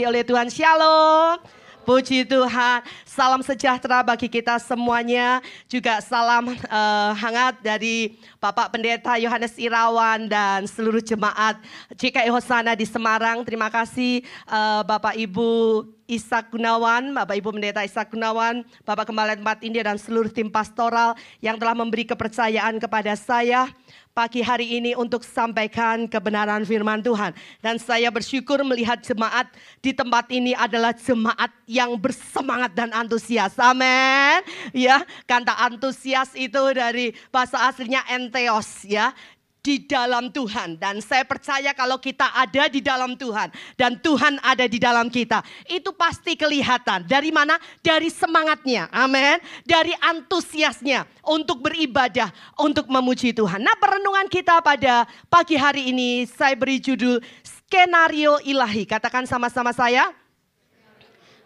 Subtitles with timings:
[0.00, 0.48] oleh Tuhan.
[0.48, 1.36] Shalom.
[1.82, 5.42] Puji Tuhan, salam sejahtera bagi kita semuanya.
[5.66, 11.58] Juga salam uh, hangat dari Bapak Pendeta Yohanes Irawan dan seluruh jemaat
[11.98, 13.42] JKI Hosana di Semarang.
[13.42, 19.58] Terima kasih uh, Bapak Ibu Ishak Gunawan, Bapak Ibu Pendeta Ishak Gunawan, Bapak Kembali Tempat
[19.66, 23.68] India dan seluruh tim pastoral yang telah memberi kepercayaan kepada saya
[24.12, 27.32] pagi hari ini untuk sampaikan kebenaran firman Tuhan.
[27.64, 29.48] Dan saya bersyukur melihat jemaat
[29.80, 33.56] di tempat ini adalah jemaat yang bersemangat dan antusias.
[33.56, 34.44] Amin.
[34.76, 39.16] Ya, kata antusias itu dari bahasa aslinya enteos ya
[39.62, 40.76] di dalam Tuhan.
[40.76, 43.48] Dan saya percaya kalau kita ada di dalam Tuhan
[43.78, 45.40] dan Tuhan ada di dalam kita
[45.70, 47.06] itu pasti kelihatan.
[47.06, 47.56] Dari mana?
[47.80, 48.90] Dari semangatnya.
[48.90, 53.62] Amin dari antusiasnya untuk beribadah untuk memuji Tuhan.
[53.62, 58.84] Nah perenungan kita pada pagi hari ini saya beri judul skenario ilahi.
[58.84, 60.10] Katakan sama-sama saya.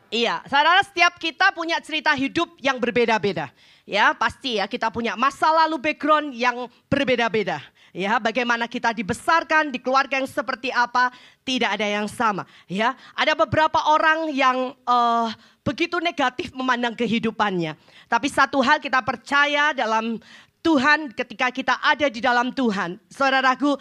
[0.07, 3.51] Iya, saudara setiap kita punya cerita hidup yang berbeda-beda.
[3.83, 7.59] Ya, pasti ya kita punya masa lalu background yang berbeda-beda.
[7.97, 11.09] Ya, bagaimana kita dibesarkan di keluarga yang seperti apa,
[11.49, 12.45] tidak ada yang sama.
[12.69, 15.33] Ya, ada beberapa orang yang uh,
[15.65, 17.73] begitu negatif memandang kehidupannya.
[18.05, 20.21] Tapi satu hal kita percaya dalam
[20.61, 23.01] Tuhan ketika kita ada di dalam Tuhan.
[23.09, 23.81] Saudaraku,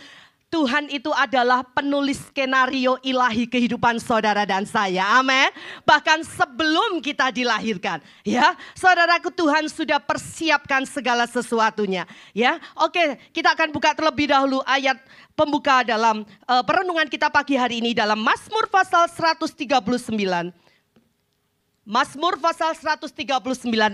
[0.56, 5.04] Tuhan itu adalah penulis skenario ilahi kehidupan saudara dan saya.
[5.20, 5.52] Amin.
[5.84, 8.56] Bahkan sebelum kita dilahirkan, ya.
[8.72, 12.56] Saudaraku Tuhan sudah persiapkan segala sesuatunya, ya.
[12.80, 14.96] Oke, kita akan buka terlebih dahulu ayat
[15.36, 19.76] pembuka dalam uh, perenungan kita pagi hari ini dalam Mazmur pasal 139.
[21.86, 23.14] Mazmur pasal 139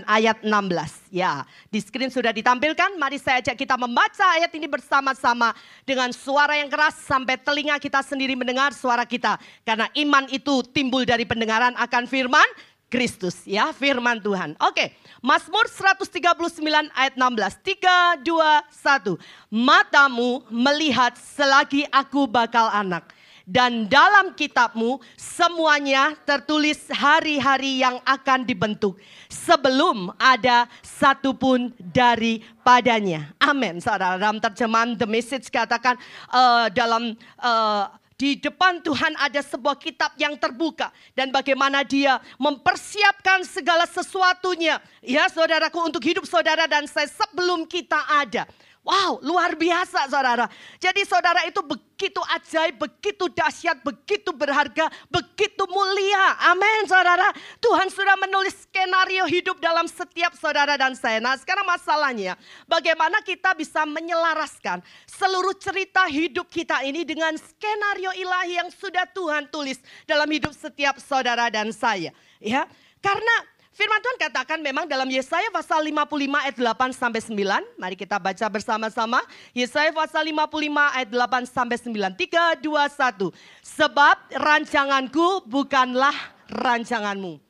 [0.08, 1.12] ayat 16.
[1.12, 2.96] Ya, di screen sudah ditampilkan.
[2.96, 5.52] Mari saya ajak kita membaca ayat ini bersama-sama
[5.84, 9.36] dengan suara yang keras sampai telinga kita sendiri mendengar suara kita.
[9.60, 12.48] Karena iman itu timbul dari pendengaran akan firman
[12.88, 14.56] Kristus ya, firman Tuhan.
[14.64, 17.60] Oke, Mazmur 139 ayat 16.
[17.60, 19.20] 3 2 1.
[19.52, 23.12] Matamu melihat selagi aku bakal anak
[23.48, 33.34] dan dalam kitabmu semuanya tertulis hari-hari yang akan dibentuk sebelum ada satupun daripadanya.
[33.42, 33.82] Amin.
[33.82, 35.98] Saudara dalam terjemahan The Message katakan
[36.30, 37.90] uh, dalam uh,
[38.22, 45.26] di depan Tuhan ada sebuah kitab yang terbuka dan bagaimana dia mempersiapkan segala sesuatunya ya
[45.26, 48.46] saudaraku untuk hidup saudara dan saya sebelum kita ada.
[48.82, 50.50] Wow, luar biasa saudara.
[50.82, 56.34] Jadi saudara itu begitu ajaib, begitu dahsyat, begitu berharga, begitu mulia.
[56.50, 57.30] Amin saudara.
[57.62, 61.22] Tuhan sudah menulis skenario hidup dalam setiap saudara dan saya.
[61.22, 62.34] Nah sekarang masalahnya
[62.66, 69.46] bagaimana kita bisa menyelaraskan seluruh cerita hidup kita ini dengan skenario ilahi yang sudah Tuhan
[69.46, 69.78] tulis
[70.10, 72.10] dalam hidup setiap saudara dan saya.
[72.42, 72.66] Ya,
[72.98, 73.34] karena
[73.72, 76.04] Firman Tuhan katakan memang dalam Yesaya pasal 55
[76.44, 77.80] ayat 8 sampai 9.
[77.80, 79.24] Mari kita baca bersama-sama.
[79.56, 82.12] Yesaya pasal 55 ayat 8 sampai 9.
[82.12, 83.32] 3, 2, 1.
[83.64, 86.12] Sebab rancanganku bukanlah
[86.52, 87.40] rancanganmu.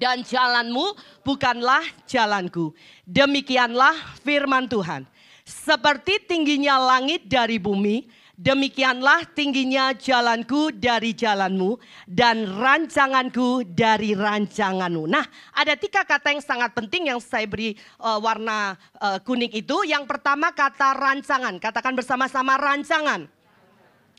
[0.00, 2.72] Dan jalanmu bukanlah jalanku.
[3.04, 3.92] Demikianlah
[4.24, 5.04] firman Tuhan.
[5.44, 8.08] Seperti tingginya langit dari bumi,
[8.42, 11.78] Demikianlah tingginya jalanku dari jalanmu
[12.10, 15.06] dan rancanganku dari rancanganmu.
[15.06, 15.22] Nah,
[15.54, 19.86] ada tiga kata yang sangat penting yang saya beri uh, warna uh, kuning itu.
[19.86, 21.54] Yang pertama kata rancangan.
[21.62, 23.30] Katakan bersama-sama rancangan.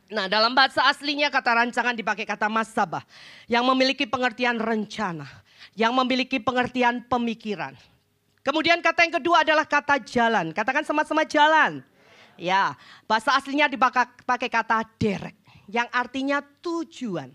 [0.07, 3.03] Nah, dalam bahasa aslinya kata rancangan dipakai kata masabah
[3.51, 5.27] yang memiliki pengertian rencana,
[5.75, 7.75] yang memiliki pengertian pemikiran.
[8.39, 10.55] Kemudian kata yang kedua adalah kata jalan.
[10.55, 11.83] Katakan sama-sama jalan.
[12.43, 12.75] Ya,
[13.07, 15.39] bahasa aslinya dipakai kata derek
[15.71, 17.31] yang artinya tujuan.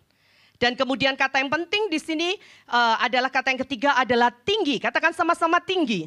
[0.60, 2.36] Dan kemudian kata yang penting di sini
[2.68, 4.76] uh, adalah kata yang ketiga adalah tinggi.
[4.76, 6.04] Katakan sama-sama tinggi.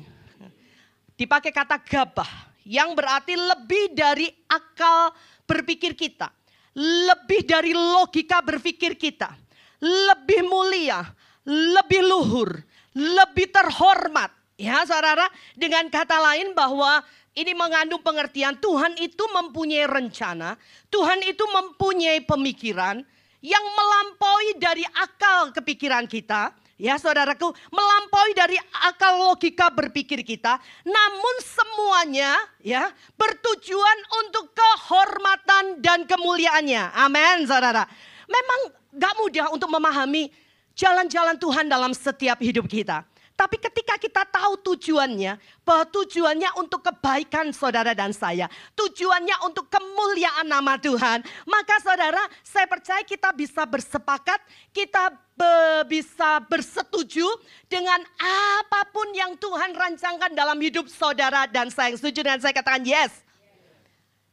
[1.17, 2.29] Dipakai kata gabah
[2.61, 5.15] yang berarti lebih dari akal
[5.49, 6.29] berpikir kita.
[6.77, 9.33] Lebih dari logika berpikir kita.
[9.81, 11.01] Lebih mulia,
[11.47, 12.53] lebih luhur,
[12.93, 14.29] lebih terhormat.
[14.61, 15.25] Ya saudara,
[15.57, 20.59] dengan kata lain bahwa ini mengandung pengertian Tuhan itu mempunyai rencana,
[20.91, 22.99] Tuhan itu mempunyai pemikiran
[23.39, 26.51] yang melampaui dari akal kepikiran kita.
[26.81, 28.57] Ya saudaraku, melampaui dari
[28.89, 30.57] akal logika berpikir kita.
[30.81, 36.89] Namun semuanya ya bertujuan untuk kehormatan dan kemuliaannya.
[36.97, 37.85] Amin saudara.
[38.25, 38.59] Memang
[38.97, 40.33] gak mudah untuk memahami
[40.73, 43.05] jalan-jalan Tuhan dalam setiap hidup kita.
[43.35, 48.45] Tapi ketika kita tahu tujuannya, bahwa tujuannya untuk kebaikan saudara dan saya,
[48.77, 54.39] tujuannya untuk kemuliaan nama Tuhan, maka saudara, saya percaya kita bisa bersepakat,
[54.69, 55.53] kita be
[55.89, 57.25] bisa bersetuju
[57.65, 61.97] dengan apa pun yang Tuhan rancangkan dalam hidup saudara dan saya.
[61.97, 63.25] Setuju dengan saya katakan yes.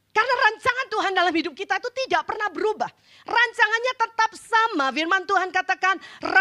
[0.09, 2.89] Karena rancangan Tuhan dalam hidup kita itu tidak pernah berubah.
[3.29, 4.89] Rancangannya tetap sama.
[4.89, 5.98] Firman Tuhan katakan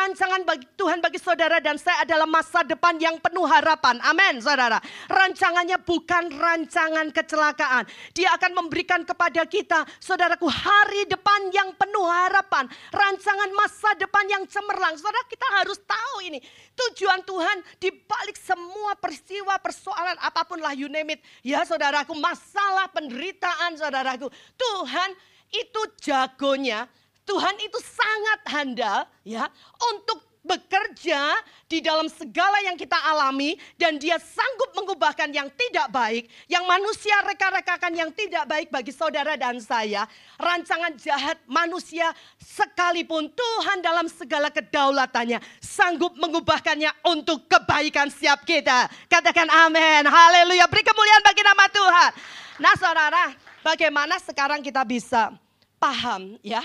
[0.08, 4.00] rancangan bagi Tuhan bagi saudara dan saya adalah masa depan yang penuh harapan.
[4.00, 4.80] Amin saudara.
[5.04, 7.84] Rancangannya bukan rancangan kecelakaan.
[8.16, 12.64] Dia akan memberikan kepada kita saudaraku hari depan yang penuh harapan.
[12.88, 14.96] Rancangan masa depan yang cemerlang.
[14.96, 16.40] Saudara kita harus tahu ini.
[16.72, 21.20] Tujuan Tuhan di balik semua peristiwa persoalan apa pun lah you name it.
[21.44, 24.32] Ya saudaraku masalah penderitaan saudaraku.
[24.56, 25.12] Tuhan
[25.52, 26.88] itu jagonya,
[27.28, 31.36] Tuhan itu sangat handal ya untuk bekerja
[31.68, 37.12] di dalam segala yang kita alami dan dia sanggup mengubahkan yang tidak baik, yang manusia
[37.28, 40.08] reka-rekakan yang tidak baik bagi saudara dan saya,
[40.40, 48.88] rancangan jahat manusia sekalipun Tuhan dalam segala kedaulatannya sanggup mengubahkannya untuk kebaikan siap kita.
[49.12, 50.08] Katakan amin.
[50.08, 50.64] Haleluya.
[50.64, 52.10] Beri kemuliaan bagi nama Tuhan.
[52.58, 53.24] Nah, Saudara,
[53.60, 55.30] bagaimana sekarang kita bisa
[55.78, 56.64] paham ya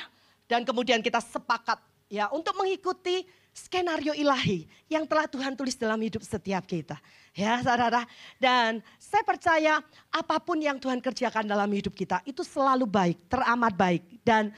[0.54, 6.22] dan kemudian kita sepakat ya untuk mengikuti skenario ilahi yang telah Tuhan tulis dalam hidup
[6.22, 6.94] setiap kita.
[7.34, 8.06] Ya saudara,
[8.38, 9.82] dan saya percaya
[10.14, 14.06] apa pun yang Tuhan kerjakan dalam hidup kita itu selalu baik, teramat baik.
[14.22, 14.54] Dan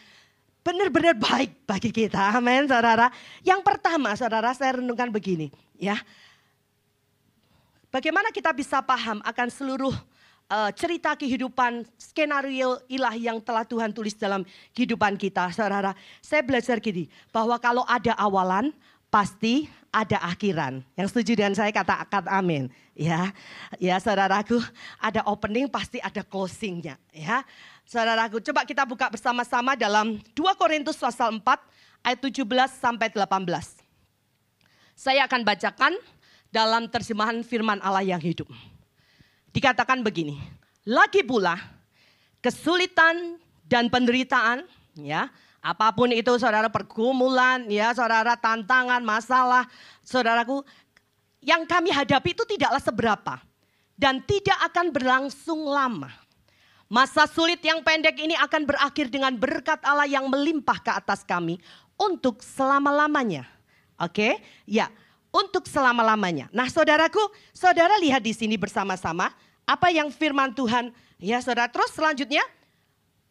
[0.59, 3.07] benar-benar baik bagi kita, amin saudara.
[3.39, 5.47] Yang pertama saudara saya renungkan begini
[5.80, 5.95] ya.
[7.88, 9.95] Bagaimana kita bisa paham akan seluruh
[10.50, 14.45] uh, cerita kehidupan skenario ilahi yang telah Tuhan tulis dalam
[14.75, 15.50] kehidupan kita.
[15.53, 18.74] Saudara, saya belajar gini, bahwa kalau ada awalan,
[19.09, 20.83] pasti ada akhiran.
[21.00, 22.68] Yang setuju dengan saya kata akad amin.
[22.95, 23.31] Ya,
[23.80, 24.59] ya saudaraku,
[25.00, 27.00] ada opening pasti ada closingnya.
[27.15, 27.44] Ya,
[27.88, 31.44] saudaraku, coba kita buka bersama-sama dalam 2 Korintus pasal 4
[32.03, 32.44] ayat 17
[32.75, 33.83] sampai 18.
[34.95, 35.94] Saya akan bacakan
[36.51, 38.47] dalam terjemahan firman Allah yang hidup
[39.56, 40.36] dikatakan begini.
[40.84, 41.56] Lagi pula
[42.44, 44.68] kesulitan dan penderitaan
[45.00, 45.31] ya
[45.63, 49.66] apa pun itu saudara pergumulan ya saudara tantangan masalah
[50.06, 50.62] saudaraku
[51.42, 53.34] yang kami hadapi itu tidaklah seberapa
[53.96, 56.12] dan tidak akan berlangsung lama.
[56.86, 61.57] Masa sulit yang pendek ini akan berakhir dengan berkat Allah yang melimpah ke atas kami
[61.98, 63.50] untuk selama-lamanya.
[63.98, 64.38] Oke?
[64.69, 64.94] Ya,
[65.34, 66.46] untuk selama-lamanya.
[66.54, 67.19] Nah, saudaraku,
[67.52, 69.34] saudara lihat di sini bersama-sama
[69.65, 70.94] apa yang firman Tuhan.
[71.17, 72.45] Ya saudara, terus selanjutnya,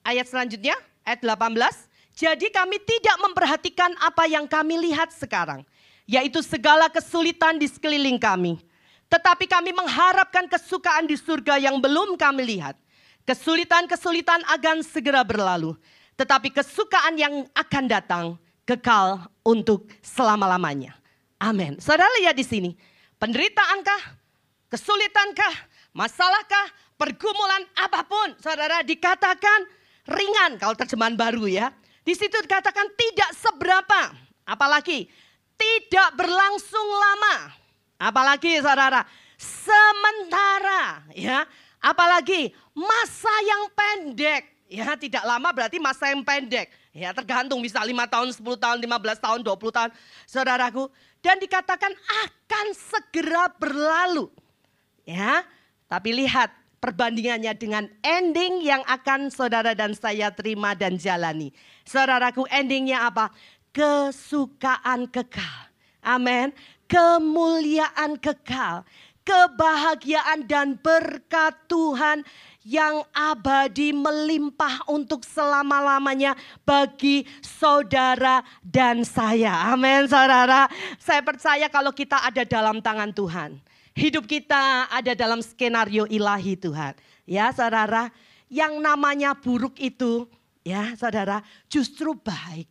[0.03, 0.75] ayat selanjutnya,
[1.07, 1.89] ayat 18.
[2.15, 5.67] Jadi kami tidak memperhatikan apa yang kami lihat sekarang.
[6.07, 8.61] Yaitu segala kesulitan di sekeliling kami.
[9.09, 12.77] Tetapi kami mengharapkan kesukaan di surga yang belum kami lihat.
[13.25, 15.75] Kesulitan-kesulitan akan segera berlalu.
[16.15, 18.25] Tetapi kesukaan yang akan datang
[18.63, 20.95] kekal untuk selama-lamanya.
[21.41, 21.81] Amin.
[21.83, 22.71] Saudara lihat di sini.
[23.19, 24.23] Penderitaankah?
[24.71, 25.55] Kesulitankah?
[25.95, 26.75] Masalahkah?
[26.99, 28.35] Pergumulan apa pun.
[28.43, 29.67] Saudara dikatakan
[30.11, 31.71] ringan kalau terjemahan baru ya.
[32.03, 34.15] Di situ dikatakan tidak seberapa.
[34.45, 35.07] Apalagi
[35.55, 37.55] tidak berlangsung lama.
[37.99, 39.07] Apalagi saudara
[39.39, 41.47] sementara ya.
[41.79, 44.51] Apalagi masa yang pendek.
[44.67, 46.71] Ya tidak lama berarti masa yang pendek.
[46.95, 49.91] Ya tergantung bisa 5 tahun, 10 tahun, 15 tahun, 20 tahun.
[50.27, 50.91] Saudaraku.
[51.23, 54.31] Dan dikatakan akan segera berlalu.
[55.05, 55.45] Ya,
[55.95, 56.51] tapi lihat
[56.83, 61.55] perbandingannya dengan ending yang akan saudara dan saya terima dan jalani.
[61.87, 63.31] Saudaraku endingnya apa?
[63.71, 65.71] Kesukaan kekal.
[66.03, 66.51] Amin.
[66.91, 68.83] Kemuliaan kekal.
[69.23, 72.27] Kebahagiaan dan berkat Tuhan
[72.67, 76.35] yang abadi melimpah untuk selama-lamanya
[76.67, 79.73] bagi saudara dan saya.
[79.73, 80.67] Amin saudara.
[80.99, 83.63] Saya percaya kalau kita ada dalam tangan Tuhan
[83.95, 86.99] Hidup kita ada dalam skenario ilahi Tuhan.
[87.31, 88.11] Ya saudara,
[88.51, 90.27] yang namanya buruk itu
[90.67, 92.67] ya saudara justru baik.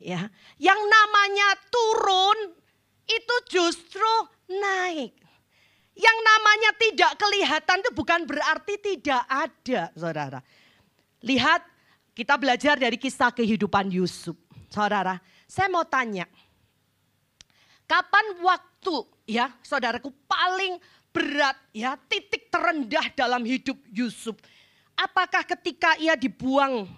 [0.00, 2.56] Ya, yang namanya turun
[3.04, 4.12] itu justru
[4.48, 5.12] naik.
[5.92, 10.40] Yang namanya tidak kelihatan itu bukan berarti tidak ada, saudara.
[11.20, 11.60] Lihat,
[12.16, 14.32] kita belajar dari kisah kehidupan Yusuf.
[14.72, 16.24] Saudara, saya mau tanya,
[17.84, 20.82] kapan waktu ya saudaraku paling
[21.14, 24.34] berat ya titik terendah dalam hidup Yusuf.
[24.98, 26.90] Apakah ketika ia dibuang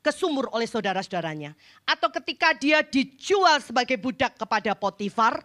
[0.00, 5.42] ke sumur oleh saudara-saudaranya atau ketika dia dijual sebagai budak kepada Potifar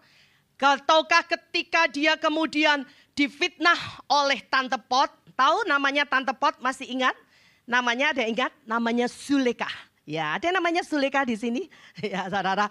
[0.62, 2.86] Tahukah ketika dia kemudian
[3.18, 5.10] difitnah oleh Tante Pot.
[5.34, 7.18] Tahu namanya Tante Pot masih ingat?
[7.66, 8.54] Namanya ada ingat?
[8.70, 9.66] Namanya Suleka.
[10.06, 11.66] Ya, ada namanya Suleka di sini.
[12.06, 12.70] Ya, saudara.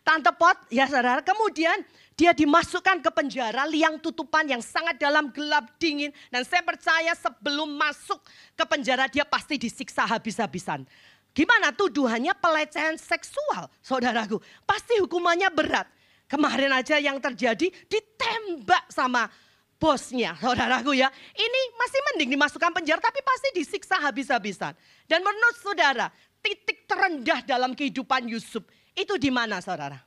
[0.00, 1.20] Tante Pot, ya saudara.
[1.20, 1.76] Kemudian
[2.16, 6.08] dia dimasukkan ke penjara liang tutupan yang sangat dalam gelap dingin.
[6.32, 8.24] Dan saya percaya sebelum masuk
[8.56, 10.88] ke penjara dia pasti disiksa habis-habisan.
[11.36, 14.40] Gimana tuduhannya pelecehan seksual, saudaraku.
[14.64, 15.84] Pasti hukumannya berat.
[16.24, 19.28] Kemarin aja yang terjadi ditembak sama
[19.76, 21.12] bosnya, saudaraku ya.
[21.36, 24.72] Ini masih mending dimasukkan penjara tapi pasti disiksa habis-habisan.
[25.04, 26.08] Dan menurut saudara,
[26.40, 28.64] titik terendah dalam kehidupan Yusuf
[28.96, 30.00] itu di mana saudara?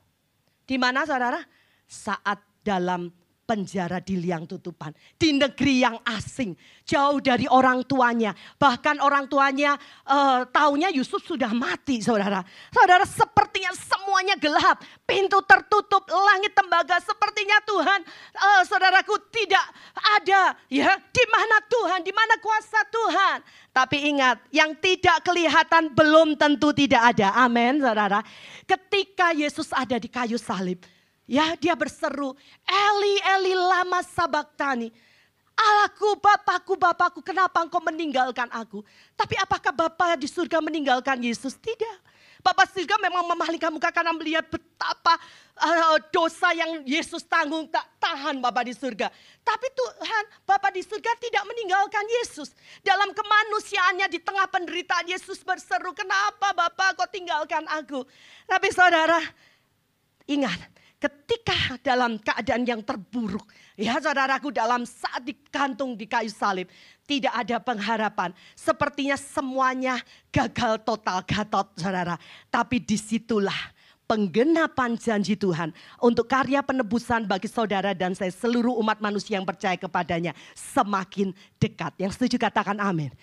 [0.66, 1.59] Di mana saudara?
[1.90, 3.10] Saat dalam
[3.50, 4.94] penjara di liang tutupan.
[5.18, 6.54] Di negeri yang asing.
[6.86, 8.38] Jauh dari orang tuanya.
[8.62, 9.74] Bahkan orang tuanya
[10.06, 12.46] uh, taunya Yusuf sudah mati saudara.
[12.70, 14.86] Saudara sepertinya semuanya gelap.
[15.02, 17.02] Pintu tertutup, langit tembaga.
[17.02, 18.06] Sepertinya Tuhan
[18.38, 19.66] uh, saudaraku tidak
[20.22, 20.54] ada.
[20.70, 23.38] ya Di mana Tuhan, di mana kuasa Tuhan.
[23.74, 27.34] Tapi ingat, yang tidak kelihatan belum tentu tidak ada.
[27.42, 28.22] Amin, saudara.
[28.70, 30.86] Ketika Yesus ada di kayu salib,
[31.30, 32.34] Ya dia berseru,
[32.66, 34.90] Eli, Eli lama sabaktani.
[35.54, 38.82] Allahku, Bapakku, Bapakku, kenapa engkau meninggalkan aku?
[39.14, 41.54] Tapi apakah Bapak di surga meninggalkan Yesus?
[41.54, 42.10] Tidak.
[42.40, 45.20] Bapak surga memang memalingkan muka karena melihat betapa
[45.60, 49.12] uh, dosa yang Yesus tanggung tak tahan Bapak di surga.
[49.44, 52.56] Tapi Tuhan, Bapak di surga tidak meninggalkan Yesus.
[52.80, 58.08] Dalam kemanusiaannya di tengah penderitaan Yesus berseru, kenapa Bapak kau tinggalkan aku?
[58.48, 59.20] Tapi saudara,
[60.32, 63.48] ingat, ketika dalam keadaan yang terburuk,
[63.80, 66.68] ya saudaraku dalam saat dikantung di kayu salib,
[67.08, 68.36] tidak ada pengharapan.
[68.54, 69.96] Sepertinya semuanya
[70.30, 72.20] gagal total, gatot saudara.
[72.52, 73.58] Tapi di situlah
[74.10, 75.70] penggenapan janji Tuhan
[76.02, 81.96] untuk karya penebusan bagi saudara dan saya seluruh umat manusia yang percaya kepadanya semakin dekat.
[81.96, 83.14] Yang setuju katakan amin.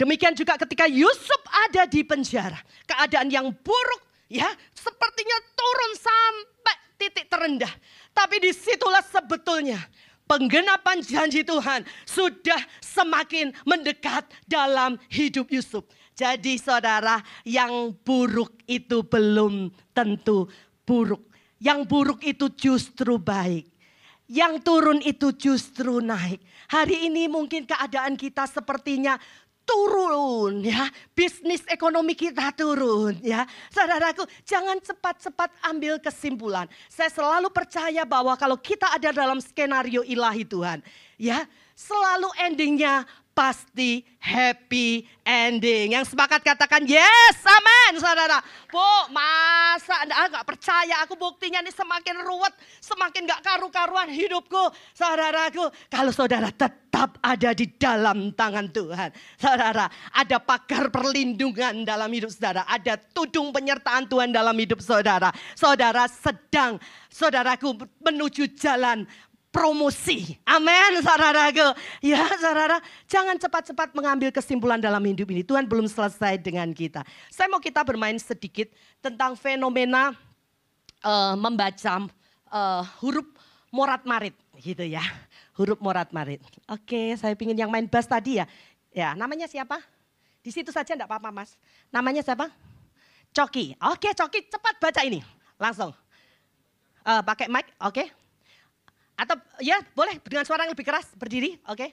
[0.00, 2.58] Demikian juga ketika Yusuf ada di penjara,
[2.88, 6.59] keadaan yang buruk ya sepertinya turun sampai
[7.00, 7.72] titik terendah.
[8.12, 9.80] Tapi di situlah sebetulnya
[10.28, 15.88] penggenapan janji Tuhan sudah semakin mendekat dalam hidup Yusuf.
[16.12, 20.44] Jadi saudara yang buruk itu belum tentu
[20.84, 21.24] buruk.
[21.56, 23.64] Yang buruk itu justru baik.
[24.30, 26.38] Yang turun itu justru naik.
[26.70, 29.18] Hari ini mungkin keadaan kita sepertinya
[29.70, 30.90] turun ya.
[31.14, 33.46] Bisnis ekonomi kita turun ya.
[33.70, 36.66] Saudaraku, jangan cepat-cepat ambil kesimpulan.
[36.90, 40.82] Saya selalu percaya bahwa kalau kita ada dalam skenario ilahi Tuhan,
[41.14, 41.46] ya,
[41.78, 43.06] selalu endingnya
[43.40, 45.96] pasti happy ending.
[45.96, 48.36] Yang sepakat katakan yes, amin saudara.
[48.68, 48.84] Bu,
[49.16, 52.52] masa anda nggak percaya aku buktinya ini semakin ruwet,
[52.84, 54.68] semakin nggak karu-karuan hidupku.
[54.92, 59.08] Saudaraku, kalau saudara tetap ada di dalam tangan Tuhan.
[59.40, 62.68] Saudara, ada pagar perlindungan dalam hidup saudara.
[62.68, 65.32] Ada tudung penyertaan Tuhan dalam hidup saudara.
[65.56, 66.76] Saudara sedang,
[67.08, 67.72] saudaraku
[68.04, 69.08] menuju jalan
[69.50, 70.38] promosi.
[70.46, 71.74] Amin, saudaraku.
[72.00, 72.78] Ya, saudara,
[73.10, 75.42] jangan cepat-cepat mengambil kesimpulan dalam hidup ini.
[75.42, 77.02] Tuhan belum selesai dengan kita.
[77.28, 78.70] Saya mau kita bermain sedikit
[79.02, 80.14] tentang fenomena
[81.02, 82.06] uh, membaca
[82.48, 83.26] uh, huruf
[83.74, 85.02] morat marit, gitu ya.
[85.58, 86.40] Huruf morat marit.
[86.70, 88.46] Oke, saya ingin yang main bass tadi ya.
[88.90, 89.78] Ya, namanya siapa?
[90.40, 91.54] Di situ saja enggak apa-apa, Mas.
[91.92, 92.50] Namanya siapa?
[93.30, 93.78] Coki.
[93.92, 95.22] Oke, Coki, cepat baca ini.
[95.60, 95.94] Langsung.
[97.04, 98.19] Uh, pakai mic, oke.
[99.20, 101.76] Atau ya boleh dengan suara yang lebih keras berdiri, oke?
[101.76, 101.90] Okay?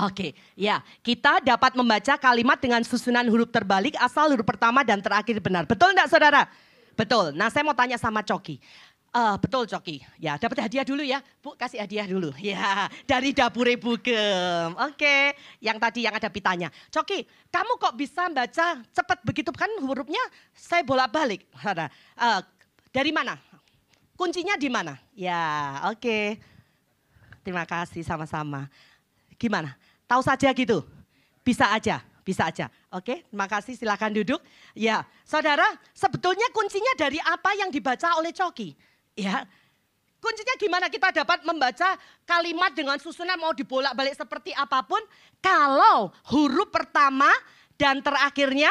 [0.00, 5.02] Oke, okay, ya kita dapat membaca kalimat dengan susunan huruf terbalik asal huruf pertama dan
[5.02, 5.66] terakhir benar.
[5.66, 6.46] Betul enggak saudara?
[6.94, 7.34] Betul.
[7.34, 8.62] Nah saya mau tanya sama Coki.
[9.10, 13.66] Uh, betul Coki, ya dapat hadiah dulu ya, Bu kasih hadiah dulu, ya dari dapur
[13.66, 13.98] Ibu.
[14.86, 16.70] Oke, yang tadi yang ada pitanya.
[16.94, 20.22] Coki, kamu kok bisa baca cepat begitu kan hurufnya?
[20.54, 21.42] Saya bolak balik.
[21.58, 22.38] Uh,
[22.94, 23.34] dari mana?
[24.14, 24.94] Kuncinya di mana?
[25.18, 25.98] Ya, oke.
[25.98, 26.26] Okay.
[27.42, 28.70] Terima kasih sama-sama.
[29.40, 29.74] Gimana?
[30.06, 30.86] Tahu saja gitu?
[31.42, 32.68] Bisa aja, bisa aja.
[32.92, 33.74] Oke, terima kasih.
[33.74, 34.38] Silakan duduk.
[34.76, 38.89] Ya, saudara, sebetulnya kuncinya dari apa yang dibaca oleh Coki?
[39.18, 39.44] Ya,
[40.20, 41.96] kuncinya gimana kita dapat membaca
[42.28, 45.00] kalimat dengan susunan mau dibolak-balik seperti apa pun
[45.42, 47.28] kalau huruf pertama
[47.80, 48.70] dan terakhirnya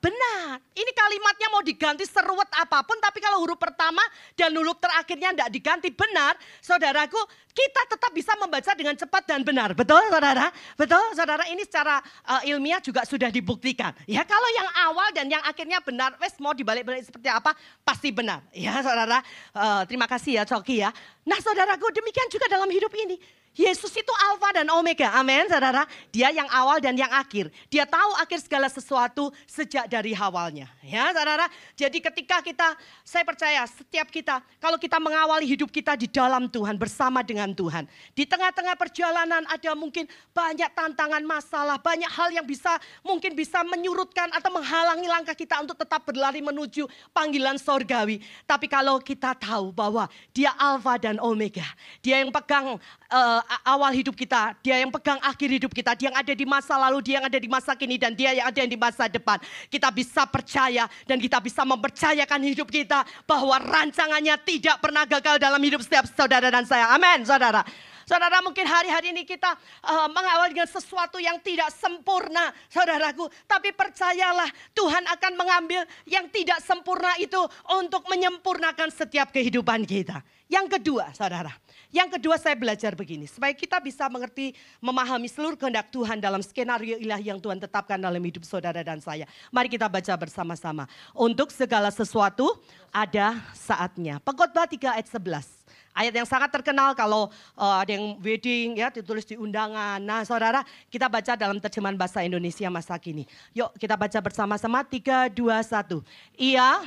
[0.00, 0.58] benar.
[0.72, 4.00] Ini kalimatnya mau diganti seruat apa pun, tapi kalau huruf pertama
[4.32, 7.20] dan huruf terakhirnya tidak diganti benar, saudaraku,
[7.52, 9.76] kita tetap bisa membaca dengan cepat dan benar.
[9.76, 10.48] Betul, saudara?
[10.74, 11.44] Betul, saudara.
[11.52, 13.92] Ini secara uh, ilmiah juga sudah dibuktikan.
[14.08, 17.52] Ya, kalau yang awal dan yang akhirnya benar, wes mau dibalik-balik seperti apa,
[17.84, 18.40] pasti benar.
[18.56, 19.20] Ya, saudara.
[19.52, 20.90] Uh, terima kasih ya, Coki ya.
[21.28, 23.20] Nah, saudaraku, demikian juga dalam hidup ini.
[23.54, 25.82] Yesus itu alfa dan omega, amin saudara.
[26.14, 27.50] Dia yang awal dan yang akhir.
[27.66, 30.70] Dia tahu akhir segala sesuatu sejak dari awalnya.
[30.86, 36.06] Ya saudara, jadi ketika kita, saya percaya setiap kita, kalau kita mengawali hidup kita di
[36.06, 37.84] dalam Tuhan, bersama dengan Tuhan.
[38.14, 44.32] Di tengah-tengah perjalanan ada mungkin banyak tantangan masalah, banyak hal yang bisa mungkin bisa menyurutkan
[44.32, 48.22] atau menghalangi langkah kita untuk tetap berlari menuju panggilan sorgawi.
[48.48, 51.66] Tapi kalau kita tahu bahwa dia alfa dan omega,
[52.00, 52.80] dia yang pegang
[53.12, 56.74] uh, awal hidup kita, dia yang pegang akhir hidup kita, dia yang ada di masa
[56.76, 59.38] lalu, dia yang ada di masa kini, dan dia yang ada di masa depan.
[59.68, 65.60] Kita bisa percaya dan kita bisa mempercayakan hidup kita bahwa rancangannya tidak pernah gagal dalam
[65.60, 66.90] hidup setiap saudara dan saya.
[66.92, 67.62] Amin, saudara.
[68.10, 69.54] Saudara mungkin hari-hari ini kita
[69.86, 73.30] uh, mengawal dengan sesuatu yang tidak sempurna, saudaraku.
[73.46, 77.38] Tapi percayalah Tuhan akan mengambil yang tidak sempurna itu
[77.70, 80.26] untuk menyempurnakan setiap kehidupan kita.
[80.50, 81.54] Yang kedua, saudara.
[81.94, 83.30] Yang kedua saya belajar begini.
[83.30, 88.18] Supaya kita bisa mengerti, memahami seluruh kehendak Tuhan dalam skenario ilahi yang Tuhan tetapkan dalam
[88.18, 89.30] hidup saudara dan saya.
[89.54, 90.90] Mari kita baca bersama-sama.
[91.14, 92.58] Untuk segala sesuatu
[92.90, 94.18] ada saatnya.
[94.26, 95.59] Pengkhotbah 3 ayat 11.
[96.00, 97.28] Ayat yang sangat terkenal kalau
[97.60, 100.00] uh, ada yang wedding ya ditulis di undangan.
[100.00, 103.28] Nah saudara kita baca dalam terjemahan bahasa Indonesia masa kini.
[103.52, 106.00] Yuk kita baca bersama-sama 3, 2, 1.
[106.40, 106.80] Ia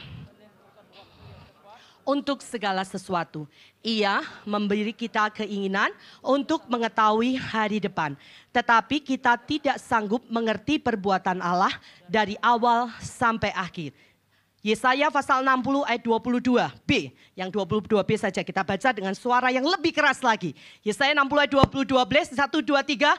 [2.01, 3.45] untuk segala sesuatu.
[3.85, 5.93] Ia memberi kita keinginan
[6.25, 8.17] untuk mengetahui hari depan.
[8.49, 11.77] Tetapi kita tidak sanggup mengerti perbuatan Allah
[12.09, 13.93] dari awal sampai akhir.
[14.63, 17.11] Yesaya pasal 60 ayat 22b.
[17.35, 20.55] Yang 22b saja kita baca dengan suara yang lebih keras lagi.
[20.79, 23.11] Yesaya 60 ayat 22b, 1, 2, 3.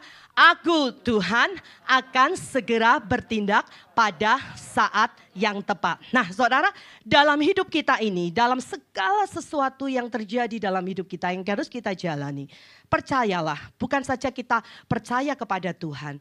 [0.56, 1.52] Aku Tuhan
[1.84, 6.00] akan segera bertindak pada saat yang tepat.
[6.16, 6.72] Nah saudara,
[7.04, 11.92] dalam hidup kita ini, dalam segala sesuatu yang terjadi dalam hidup kita yang harus kita
[11.92, 12.48] jalani.
[12.88, 16.16] Percayalah, bukan saja kita percaya kepada Tuhan,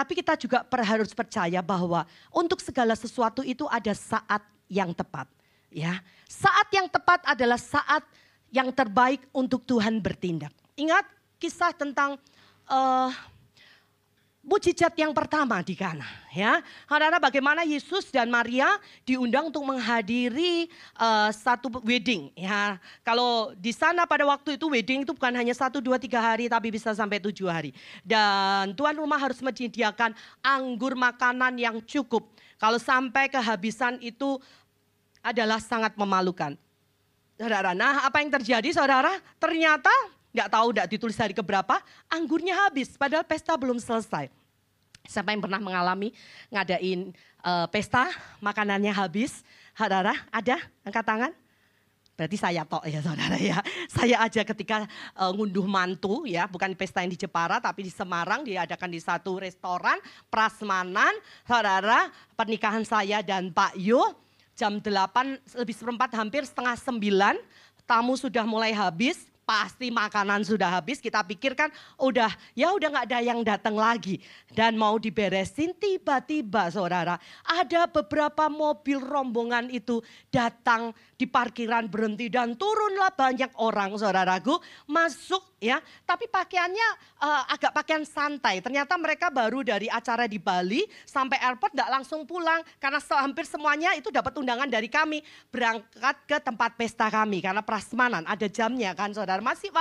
[0.00, 5.28] tapi kita juga harus percaya bahwa untuk segala sesuatu itu ada saat yang tepat.
[5.68, 8.00] Ya, saat yang tepat adalah saat
[8.48, 10.56] yang terbaik untuk Tuhan bertindak.
[10.72, 11.04] Ingat
[11.36, 12.16] kisah tentang
[12.64, 13.12] uh,
[14.50, 16.58] mujizat yang pertama di Kana ya.
[16.90, 18.66] Karena bagaimana Yesus dan Maria
[19.06, 20.66] diundang untuk menghadiri
[20.98, 22.82] uh, satu wedding ya.
[23.06, 26.74] Kalau di sana pada waktu itu wedding itu bukan hanya satu dua tiga hari tapi
[26.74, 27.70] bisa sampai tujuh hari.
[28.02, 30.10] Dan tuan rumah harus menyediakan
[30.42, 32.26] anggur makanan yang cukup.
[32.58, 34.42] Kalau sampai kehabisan itu
[35.22, 36.58] adalah sangat memalukan.
[37.38, 39.16] Saudara, nah apa yang terjadi saudara?
[39.40, 39.88] Ternyata
[40.30, 44.39] nggak tahu nggak ditulis hari keberapa, anggurnya habis padahal pesta belum selesai.
[45.08, 46.12] Siapa yang pernah mengalami
[46.52, 47.12] ngadain
[47.44, 48.12] uh, pesta,
[48.44, 51.32] makanannya habis, saudara ada angkat tangan?
[52.20, 53.64] Berarti saya tok ya saudara ya.
[53.96, 54.84] Saya aja ketika
[55.16, 59.40] uh, ngunduh mantu ya, bukan pesta yang di Jepara tapi di Semarang diadakan di satu
[59.40, 59.96] restoran
[60.28, 61.16] prasmanan.
[61.48, 64.04] Saudara, pernikahan saya dan Pak Yu
[64.52, 67.40] jam 8 lebih seperempat hampir setengah 9
[67.88, 73.18] tamu sudah mulai habis pasti makanan sudah habis, kita pikirkan udah ya udah nggak ada
[73.18, 74.22] yang datang lagi.
[74.46, 79.98] Dan mau diberesin tiba-tiba saudara ada beberapa mobil rombongan itu
[80.30, 84.54] datang di parkiran berhenti dan turunlah banyak orang saudaraku
[84.86, 85.82] masuk ya.
[86.06, 88.62] Tapi pakaiannya uh, agak pakaian santai.
[88.62, 93.98] Ternyata mereka baru dari acara di Bali sampai airport nggak langsung pulang karena hampir semuanya
[93.98, 95.18] itu dapat undangan dari kami.
[95.50, 99.72] Berangkat ke tempat pesta kami karena prasmanan ada jamnya kan saudara masih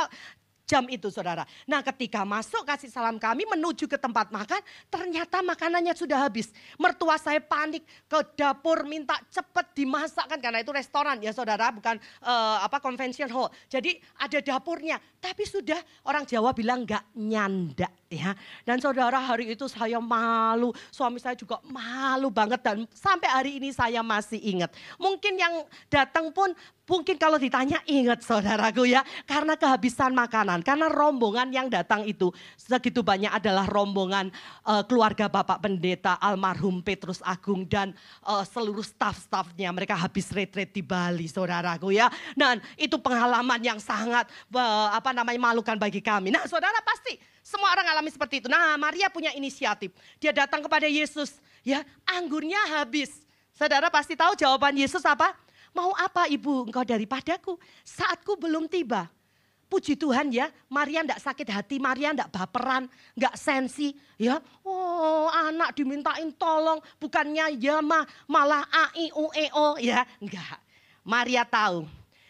[0.69, 1.49] jam itu saudara.
[1.65, 4.61] Nah ketika masuk kasih salam kami menuju ke tempat makan,
[4.93, 6.53] ternyata makanannya sudah habis.
[6.77, 12.61] Mertua saya panik ke dapur minta cepet dimasakkan karena itu restoran ya saudara, bukan uh,
[12.61, 13.49] apa convention hall.
[13.65, 18.33] Jadi ada dapurnya, tapi sudah orang Jawa bilang nggak nyanda ya.
[18.65, 23.69] Dan saudara hari itu saya malu, suami saya juga malu banget dan sampai hari ini
[23.69, 24.73] saya masih ingat.
[24.97, 26.51] Mungkin yang datang pun
[26.89, 33.05] Mungkin kalau ditanya ingat saudaraku ya, karena kehabisan makanan, karena rombongan yang datang itu segitu
[33.05, 34.33] banyak adalah rombongan
[34.65, 37.93] uh, keluarga Bapak Pendeta almarhum Petrus Agung dan
[38.25, 39.69] uh, seluruh staf-stafnya.
[39.69, 42.09] Mereka habis retret di Bali saudaraku ya.
[42.33, 46.33] Dan itu pengalaman yang sangat uh, apa namanya malukan bagi kami.
[46.33, 48.47] Nah saudara pasti Semua orang alami seperti itu.
[48.47, 49.89] Nah, Maria punya inisiatif.
[50.21, 53.25] Dia datang kepada Yesus, ya, anggurnya habis.
[53.57, 55.33] Saudara pasti tahu jawaban Yesus apa?
[55.73, 57.57] Mau apa ibu engkau daripadaku?
[57.81, 59.09] Saatku belum tiba.
[59.65, 64.41] Puji Tuhan ya, Maria ndak sakit hati, Maria ndak baperan, nggak sensi, ya.
[64.65, 70.57] Oh, anak dimintain tolong, bukannya ya mah malah a i u e o ya, enggak.
[71.05, 71.85] Maria tahu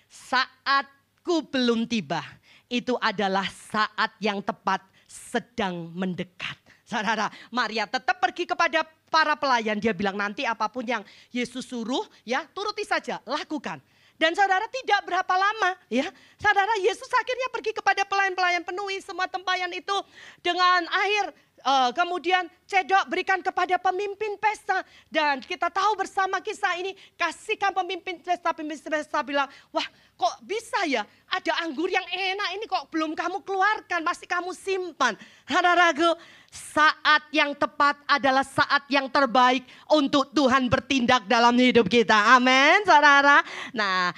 [0.07, 2.23] saatku belum tiba.
[2.69, 6.53] Itu adalah saat yang tepat sedang mendekat.
[6.85, 9.77] Saudara, Maria tetap pergi kepada para pelayan.
[9.81, 11.01] Dia bilang nanti apa pun yang
[11.33, 13.81] Yesus suruh ya turuti saja, lakukan.
[14.19, 16.05] Dan saudara tidak berapa lama ya.
[16.35, 19.95] Saudara Yesus akhirnya pergi kepada pelayan-pelayan penuhi semua tempayan itu
[20.43, 21.31] dengan air.
[21.59, 24.83] Uh, kemudian cedok berikan kepada pemimpin pesta.
[25.11, 28.55] Dan kita tahu bersama kisah ini kasihkan pemimpin pesta.
[28.55, 29.85] Pemimpin pesta bilang wah
[30.19, 35.15] kok bisa ya ada anggur yang enak ini kok belum kamu keluarkan masih kamu simpan.
[35.47, 36.15] Saudaraku
[36.49, 42.35] saat yang tepat adalah saat yang terbaik untuk Tuhan bertindak dalam hidup kita.
[42.35, 43.45] Amin, saudara.
[43.69, 44.09] Nah,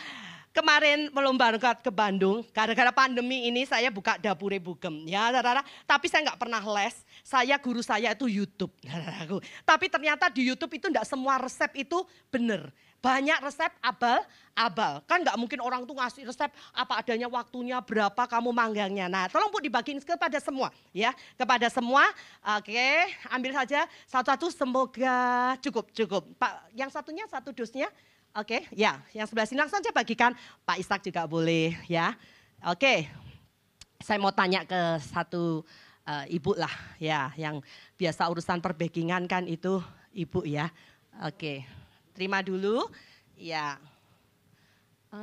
[0.56, 5.62] kemarin belum berangkat ke Bandung, gara-gara pandemi ini saya buka dapur bugem ya saudara.
[5.84, 8.74] Tapi saya nggak pernah les, saya guru saya itu YouTube.
[9.70, 12.70] Tapi ternyata di YouTube itu enggak semua resep itu benar.
[13.02, 14.22] Banyak resep abal,
[14.54, 15.02] abal.
[15.10, 19.10] Kan nggak mungkin orang tuh ngasih resep apa adanya waktunya, berapa kamu manggangnya.
[19.10, 21.10] Nah tolong Bu dibagiin kepada semua ya.
[21.34, 22.06] Kepada semua,
[22.62, 22.86] oke
[23.34, 25.18] ambil saja satu-satu semoga
[25.66, 26.24] cukup, cukup.
[26.38, 27.90] Pak yang satunya satu dosnya
[28.32, 30.32] Oke, ya, yang sebelah sini langsung saja bagikan.
[30.64, 32.16] Pak Ishak juga boleh, ya.
[32.64, 33.12] Oke,
[34.00, 35.68] saya mau tanya ke satu
[36.06, 37.60] uh, ibu lah, ya, yang
[37.98, 39.82] biasa urusan perbakingan kan itu
[40.16, 40.70] ibu ya.
[41.26, 41.66] Oke,
[42.16, 42.88] terima dulu,
[43.38, 43.78] ya.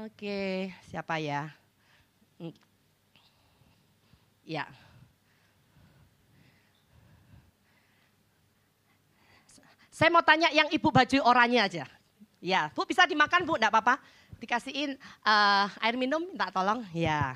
[0.05, 1.49] Oke, siapa ya?
[2.37, 2.53] Hmm.
[4.45, 4.69] Ya.
[9.89, 11.85] Saya mau tanya yang ibu baju oranye aja.
[12.39, 13.99] Ya, Bu bisa dimakan Bu, enggak apa-apa.
[14.39, 14.95] Dikasihin
[15.27, 16.87] uh, air minum, minta tolong.
[16.95, 17.35] Ya.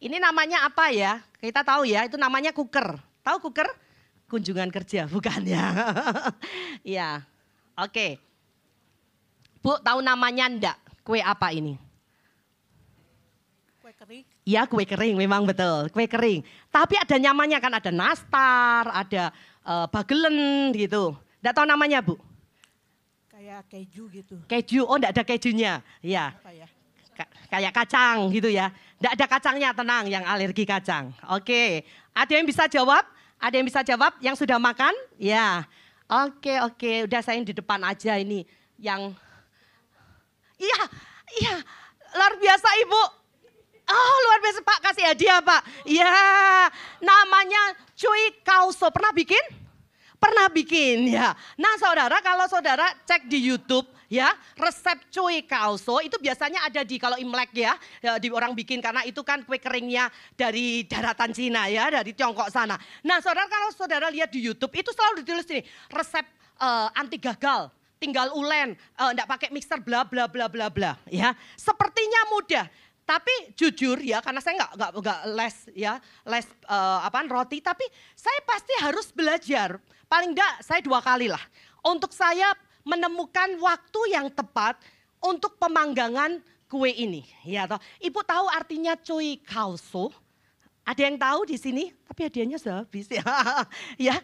[0.00, 1.20] Ini namanya apa ya?
[1.36, 2.96] Kita tahu ya, itu namanya kuker.
[3.20, 3.68] Tahu kuker?
[4.32, 5.64] Kunjungan kerja, bukan ya?
[6.96, 7.10] ya,
[7.76, 7.92] oke.
[7.92, 8.12] Okay.
[9.60, 10.76] Bu, tahu namanya enggak?
[11.04, 11.76] Kue apa ini?
[13.84, 14.24] Kue kering.
[14.48, 16.40] Iya, kue kering memang betul, kue kering.
[16.72, 19.28] Tapi ada nyamannya kan, ada nastar, ada
[19.68, 21.12] uh, bagelen gitu.
[21.44, 22.16] Enggak tahu namanya, Bu?
[23.28, 24.36] kayak keju gitu.
[24.46, 25.72] Keju, oh enggak ada kejunya.
[26.00, 26.32] Iya.
[26.54, 26.68] ya?
[27.52, 28.72] kayak kacang gitu ya.
[29.00, 31.08] Enggak ada kacangnya, tenang yang alergi kacang.
[31.32, 33.00] Oke, ada yang bisa jawab?
[33.40, 34.92] Ada yang bisa jawab yang sudah makan?
[35.16, 35.64] Ya.
[36.04, 38.44] Oke, oke, udah saya di depan aja ini
[38.76, 39.16] yang
[40.60, 40.80] Iya,
[41.40, 41.54] iya,
[42.12, 43.02] luar biasa Ibu.
[43.90, 45.88] Oh luar biasa Pak, kasih hadiah Pak.
[45.88, 46.12] Iya,
[47.00, 48.92] namanya cuy kauso.
[48.92, 49.40] Pernah bikin?
[50.20, 51.32] Pernah bikin ya.
[51.56, 56.98] Nah saudara kalau saudara cek di YouTube ya resep cuy kauso itu biasanya ada di
[56.98, 61.70] kalau Imlek ya, ya di orang bikin karena itu kan kue keringnya dari daratan Cina
[61.70, 62.74] ya dari Tiongkok sana.
[63.06, 65.62] Nah saudara kalau saudara lihat di YouTube itu selalu ditulis ini
[65.94, 66.26] resep
[66.58, 67.70] uh, anti gagal
[68.00, 71.36] tinggal ulen, enggak uh, pakai mixer bla bla bla bla bla ya.
[71.54, 72.66] Sepertinya mudah.
[73.04, 75.98] Tapi jujur ya, karena saya nggak nggak nggak les ya,
[76.30, 77.82] les uh, apaan roti, tapi
[78.14, 81.42] saya pasti harus belajar paling enggak saya dua kali lah.
[81.82, 84.80] Untuk saya menemukan waktu yang tepat
[85.20, 86.40] untuk pemanggangan
[86.70, 87.26] kue ini.
[87.44, 87.82] Ya toh.
[87.98, 90.14] Ibu tahu artinya cuy kauso?
[90.86, 91.84] Ada yang tahu di sini?
[92.08, 93.22] Tapi hadiahnya sudah habis ya.
[94.10, 94.16] ya,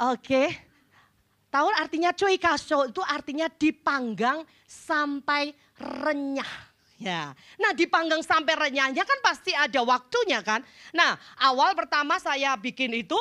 [0.00, 0.42] oke.
[1.52, 6.72] Tahu artinya cuy kauso itu artinya dipanggang sampai renyah.
[7.02, 7.34] Ya.
[7.58, 10.62] Nah dipanggang sampai renyahnya kan pasti ada waktunya kan.
[10.94, 13.18] Nah awal pertama saya bikin itu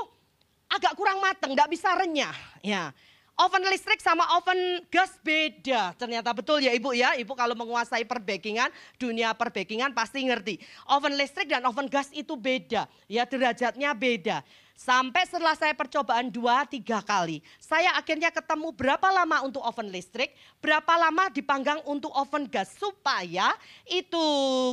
[0.71, 2.35] agak kurang mateng, nggak bisa renyah.
[2.63, 2.95] Ya.
[3.41, 5.97] Oven listrik sama oven gas beda.
[5.97, 7.17] Ternyata betul ya Ibu ya.
[7.17, 8.69] Ibu kalau menguasai perbakingan,
[9.01, 10.61] dunia perbakingan pasti ngerti.
[10.85, 12.85] Oven listrik dan oven gas itu beda.
[13.09, 14.45] Ya derajatnya beda.
[14.75, 20.33] Sampai setelah saya percobaan dua tiga kali, saya akhirnya ketemu berapa lama untuk oven listrik,
[20.57, 23.53] berapa lama dipanggang untuk oven gas supaya
[23.85, 24.25] itu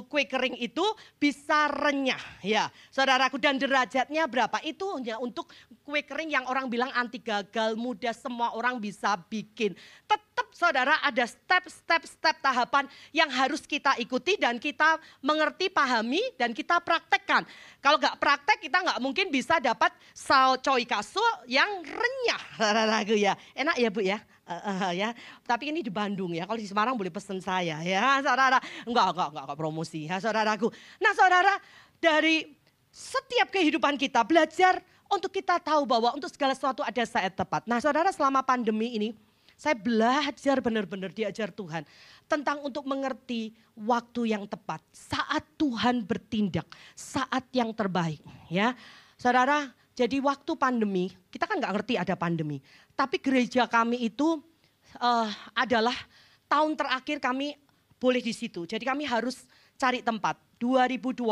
[0.09, 0.85] kue kering itu
[1.21, 2.73] bisa renyah ya.
[2.89, 4.65] Saudaraku dan derajatnya berapa?
[4.65, 5.53] Itu hanya untuk
[5.85, 9.77] kue kering yang orang bilang anti gagal, mudah semua orang bisa bikin.
[10.09, 16.81] Tetap saudara ada step-step-step tahapan yang harus kita ikuti dan kita mengerti, pahami dan kita
[16.81, 17.45] praktekkan.
[17.85, 22.43] Kalau nggak praktek kita nggak mungkin bisa dapat sao coy kasu yang renyah.
[22.61, 23.35] Saudaraku ya.
[23.55, 24.19] Enak ya Bu ya?
[24.49, 25.13] Uh, uh, ya.
[25.45, 26.49] Tapi ini di Bandung ya.
[26.49, 28.57] Kalau di Semarang boleh pesen saya ya, saudara.
[28.89, 30.73] Enggak, enggak, enggak, enggak promosi ya, saudaraku.
[31.01, 31.61] Nah, saudara,
[32.01, 37.65] dari setiap kehidupan kita belajar untuk kita tahu bahwa untuk segala sesuatu ada saat tepat.
[37.65, 39.09] Nah saudara selama pandemi ini
[39.59, 41.83] saya belajar benar-benar diajar Tuhan
[42.31, 48.23] tentang untuk mengerti waktu yang tepat, saat Tuhan bertindak, saat yang terbaik,
[48.53, 48.77] ya.
[49.19, 49.67] Saudara,
[49.99, 52.63] jadi waktu pandemi, kita kan nggak ngerti ada pandemi,
[52.95, 54.39] tapi gereja kami itu
[55.03, 55.27] uh,
[55.59, 55.95] adalah
[56.47, 57.59] tahun terakhir kami
[57.99, 58.63] boleh di situ.
[58.63, 59.43] Jadi kami harus
[59.75, 60.39] cari tempat.
[60.63, 61.27] 2020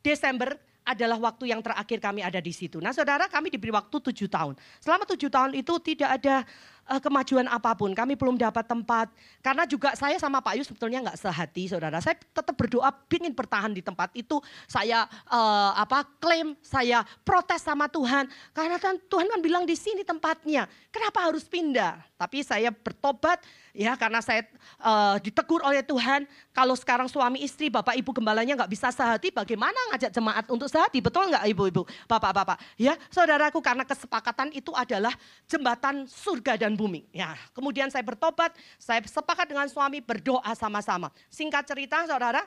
[0.00, 0.56] Desember
[0.88, 2.80] adalah waktu yang terakhir kami ada di situ.
[2.80, 4.56] Nah saudara kami diberi waktu tujuh tahun.
[4.80, 6.48] Selama tujuh tahun itu tidak ada
[6.88, 7.92] uh, kemajuan apa pun.
[7.92, 9.12] Kami belum dapat tempat.
[9.44, 12.00] Karena juga saya sama Pak Yu sebetulnya nggak sehati, saudara.
[12.00, 14.40] Saya tetap berdoa ingin bertahan di tempat itu.
[14.64, 18.26] Saya uh, apa klaim, saya protes sama Tuhan.
[18.56, 20.66] Karena kan Tuhan kan bilang di sini tempatnya.
[20.88, 22.00] Kenapa harus pindah?
[22.16, 23.38] Tapi saya bertobat
[23.72, 24.44] ya karena saya
[24.82, 26.24] uh, ditegur oleh Tuhan.
[26.54, 30.98] Kalau sekarang suami istri, bapak ibu gembalanya nggak bisa sehati, bagaimana ngajak jemaat untuk sehati?
[30.98, 32.58] Betul nggak ibu-ibu, bapak-bapak?
[32.74, 35.14] Ya, saudaraku karena kesepakatan itu adalah
[35.46, 37.06] jembatan surga dan bumi.
[37.14, 41.14] Ya, kemudian saya bertobat, saya sepakat dengan suami berdoa sama-sama.
[41.30, 42.42] Singkat cerita, saudara,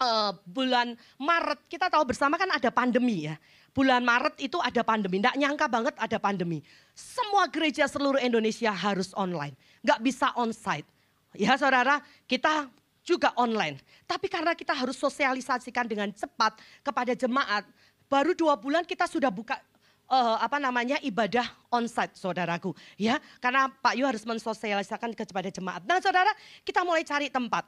[0.00, 3.36] uh, bulan Maret kita tahu bersama kan ada pandemi ya.
[3.76, 6.64] Bulan Maret itu ada pandemi, tidak nyangka banget ada pandemi.
[6.96, 9.52] Semua gereja seluruh Indonesia harus online,
[9.84, 10.88] nggak bisa onsite.
[11.36, 12.72] Ya saudara, kita
[13.04, 13.76] juga online.
[14.08, 17.68] Tapi karena kita harus sosialisasikan dengan cepat kepada jemaat,
[18.08, 19.60] baru dua bulan kita sudah buka
[20.10, 25.82] uh, apa namanya ibadah onsite saudaraku ya karena Pak Yu harus mensosialisasikan kepada jemaat.
[25.84, 26.30] Nah saudara
[26.62, 27.66] kita mulai cari tempat.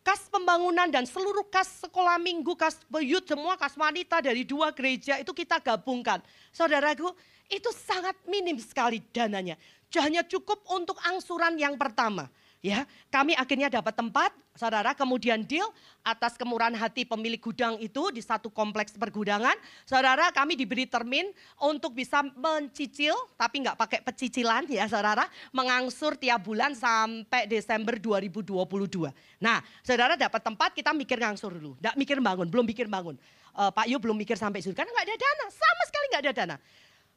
[0.00, 5.20] Kas pembangunan dan seluruh kas sekolah minggu, kas beyut, semua kas wanita dari dua gereja
[5.20, 6.24] itu kita gabungkan.
[6.56, 7.12] Saudaraku,
[7.52, 9.60] itu sangat minim sekali dananya.
[10.00, 12.30] Hanya cukup untuk angsuran yang pertama.
[12.60, 15.64] Ya, kami akhirnya dapat tempat, saudara, kemudian deal
[16.04, 19.56] atas kemurahan hati pemilik gudang itu di satu kompleks pergudangan.
[19.88, 25.24] Saudara, kami diberi termin untuk bisa mencicil, tapi nggak pakai pecicilan ya saudara,
[25.56, 29.08] mengangsur tiap bulan sampai Desember 2022.
[29.40, 31.80] Nah, saudara dapat tempat, kita mikir ngangsur dulu.
[31.80, 33.16] Nggak mikir bangun, belum mikir bangun.
[33.56, 36.34] Uh, Pak Yu belum mikir sampai situ, karena nggak ada dana, sama sekali nggak ada
[36.36, 36.56] dana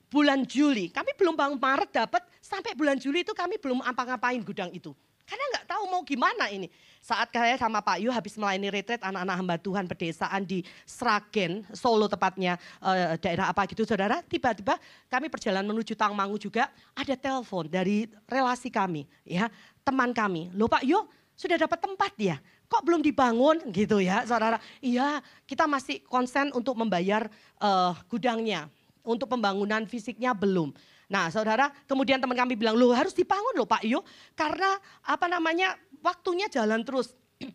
[0.08, 0.88] bulan Juli.
[0.88, 4.96] Kami belum bangun Maret dapat, sampai bulan Juli itu kami belum apa-ngapain gudang itu.
[5.24, 6.68] Karena nggak tahu mau gimana ini.
[7.04, 12.08] Saat saya sama Pak Yu habis melayani retret anak-anak hamba Tuhan pedesaan di Sragen, Solo
[12.08, 14.24] tepatnya uh, daerah apa gitu saudara.
[14.24, 19.48] Tiba-tiba kami perjalanan menuju Tangmangu juga ada telepon dari relasi kami ya
[19.84, 20.52] teman kami.
[20.56, 21.00] Loh Pak Yu
[21.36, 22.40] sudah dapat tempat ya?
[22.72, 24.60] Kok belum dibangun gitu ya saudara?
[24.80, 27.28] Iya kita masih konsen untuk membayar
[27.60, 28.72] uh, gudangnya.
[29.04, 30.72] Untuk pembangunan fisiknya belum.
[31.14, 34.02] Nah saudara, kemudian teman kami bilang, loh harus dibangun loh Pak Iyo.
[34.34, 37.14] Karena apa namanya, waktunya jalan terus.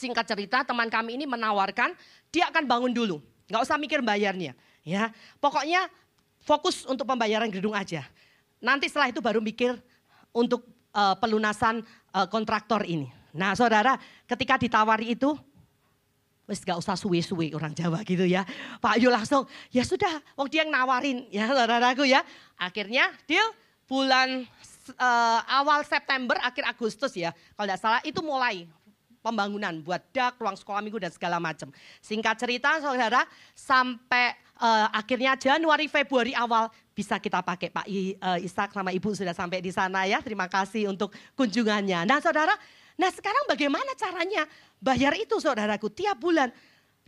[0.00, 1.92] Singkat cerita, teman kami ini menawarkan,
[2.32, 3.20] dia akan bangun dulu.
[3.52, 4.56] Nggak usah mikir bayarnya.
[4.80, 5.92] ya Pokoknya
[6.40, 8.00] fokus untuk pembayaran gedung aja.
[8.64, 9.76] Nanti setelah itu baru mikir
[10.32, 10.64] untuk
[10.96, 11.84] uh, pelunasan
[12.16, 13.12] uh, kontraktor ini.
[13.36, 15.36] Nah saudara, ketika ditawari itu,
[16.50, 18.42] wis gak usah suwe-suwe orang Jawa gitu ya.
[18.82, 22.26] Pak Yu langsung, ya sudah, waktu dia yang nawarin ya saudaraku ya.
[22.58, 23.46] Akhirnya deal
[23.86, 24.50] bulan
[24.98, 27.30] uh, awal September, akhir Agustus ya.
[27.54, 28.66] Kalau tidak salah itu mulai
[29.22, 31.70] pembangunan buat dak, ruang sekolah minggu dan segala macam.
[32.02, 33.22] Singkat cerita saudara,
[33.54, 39.36] sampai uh, akhirnya Januari, Februari awal bisa kita pakai Pak uh, Ishak sama Ibu sudah
[39.36, 40.18] sampai di sana ya.
[40.18, 42.04] Terima kasih untuk kunjungannya.
[42.08, 42.52] Nah saudara,
[43.00, 44.44] Nah sekarang bagaimana caranya
[44.80, 46.48] bayar itu saudaraku tiap bulan.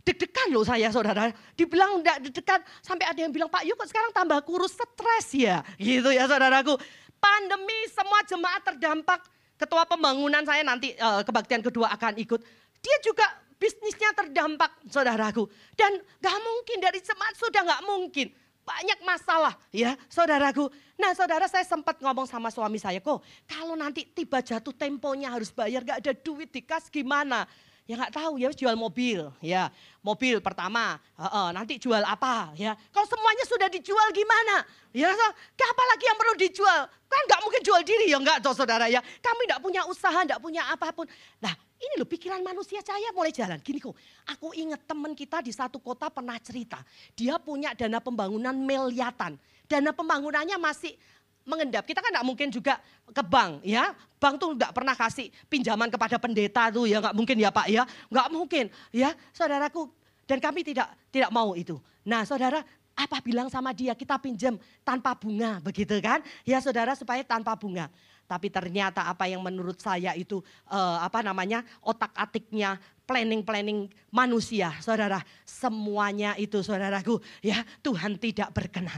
[0.03, 1.31] Deg-degan loh saya saudara.
[1.57, 5.65] Dibilang enggak deg-degan sampai ada yang bilang Pak yuk sekarang tambah kurus stres ya.
[5.81, 6.77] Gitu ya saudaraku.
[7.17, 9.25] Pandemi semua jemaat terdampak.
[9.55, 12.41] Ketua pembangunan saya nanti uh, kebaktian kedua akan ikut.
[12.83, 13.23] Dia juga
[13.55, 15.47] bisnisnya terdampak saudaraku.
[15.79, 18.27] Dan gak mungkin dari jemaat sudah gak mungkin
[18.63, 19.53] banyak masalah.
[19.69, 20.71] Ya saudaraku.
[20.95, 25.51] Nah saudara saya sempat ngomong sama suami saya kok kalau nanti tiba jatuh temponya harus
[25.51, 27.45] bayar gak ada duit dikas gimana.
[27.83, 28.39] Ya nggak tahu.
[28.39, 29.27] Ya jual mobil.
[29.43, 29.67] Ya
[29.99, 30.95] mobil pertama.
[31.19, 32.55] Uh, uh, nanti jual apa?
[32.55, 34.63] Ya kalau semuanya sudah dijual gimana?
[34.95, 35.27] Ya so,
[35.59, 36.87] apa lagi yang perlu dijual?
[37.11, 38.07] Kan nggak mungkin jual diri.
[38.07, 39.03] Ya nggak saudara ya.
[39.19, 41.11] Kami nggak punya usaha nggak punya apa pun.
[41.43, 41.51] Nah
[41.83, 43.59] ini loh pikiran manusia saya mulai jalan.
[43.59, 43.91] Gini kok,
[44.23, 46.79] aku ingat teman kita di satu kota pernah cerita.
[47.11, 49.35] Dia punya dana pembangunan miliatan.
[49.67, 50.95] Dana pembangunannya masih
[51.43, 51.83] mengendap.
[51.83, 52.79] Kita kan nggak mungkin juga
[53.11, 53.91] ke bank ya.
[54.15, 57.83] Bank tuh nggak pernah kasih pinjaman kepada pendeta tuh ya nggak mungkin ya Pak ya.
[58.07, 58.65] Nggak mungkin
[58.95, 59.91] ya saudaraku.
[60.23, 61.75] Dan kami tidak tidak mau itu.
[62.07, 64.53] Nah saudara Apa bilang sama dia kita pinjam
[64.85, 66.21] tanpa bunga begitu kan?
[66.45, 67.89] Ya saudara supaya tanpa bunga.
[68.33, 70.41] Tapi ternyata apa yang menurut saya itu
[70.73, 75.21] uh, apa namanya otak-atiknya planning-planning manusia, saudara.
[75.45, 78.97] Semuanya itu saudaraku ya Tuhan tidak berkenan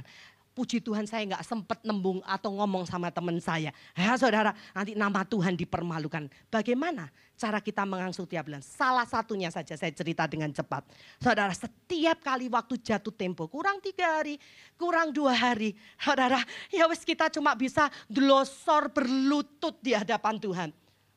[0.56, 3.76] puji Tuhan saya nggak sempat nembung atau ngomong sama teman saya.
[3.92, 6.32] Ya saudara, nanti nama Tuhan dipermalukan.
[6.48, 8.64] Bagaimana cara kita mengangsur tiap bulan?
[8.64, 10.88] Salah satunya saja saya cerita dengan cepat.
[11.20, 14.40] Saudara, setiap kali waktu jatuh tempo, kurang tiga hari,
[14.80, 15.76] kurang dua hari.
[16.00, 16.40] Saudara,
[16.72, 20.70] ya wes kita cuma bisa glosor berlutut di hadapan Tuhan.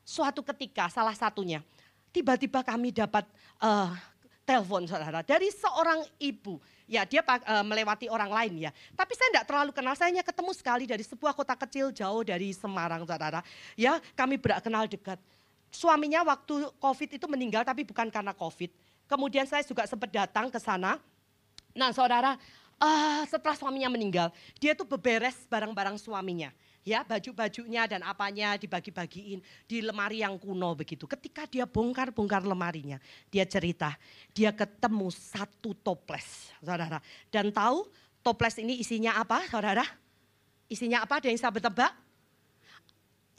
[0.03, 1.63] Suatu ketika salah satunya,
[2.11, 3.23] tiba-tiba kami dapat
[3.63, 3.95] uh,
[4.49, 6.57] telepon saudara dari seorang ibu
[6.89, 8.71] ya dia uh, melewati orang lain ya.
[8.97, 12.49] Tapi saya tidak terlalu kenal, saya hanya ketemu sekali dari sebuah kota kecil jauh dari
[12.51, 13.45] Semarang saudara.
[13.77, 15.21] Ya kami kenal dekat.
[15.69, 18.73] Suaminya waktu COVID itu meninggal tapi bukan karena COVID.
[19.05, 20.97] Kemudian saya juga sempat datang ke sana.
[21.77, 22.33] Nah saudara,
[22.81, 26.49] uh, setelah suaminya meninggal, dia tuh beberes barang-barang suaminya
[26.83, 31.05] ya baju-bajunya dan apanya dibagi-bagiin di lemari yang kuno begitu.
[31.05, 32.97] Ketika dia bongkar-bongkar lemarinya,
[33.29, 33.95] dia cerita,
[34.31, 36.99] dia ketemu satu toples, saudara.
[37.29, 37.87] Dan tahu
[38.23, 39.85] toples ini isinya apa, saudara?
[40.69, 41.17] Isinya apa?
[41.17, 41.93] Ada yang bisa bertebak?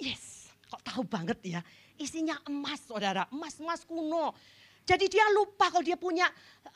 [0.01, 1.61] Yes, kok tahu banget ya.
[2.01, 3.29] Isinya emas, saudara.
[3.29, 4.33] Emas-emas kuno.
[4.91, 6.27] Jadi dia lupa kalau dia punya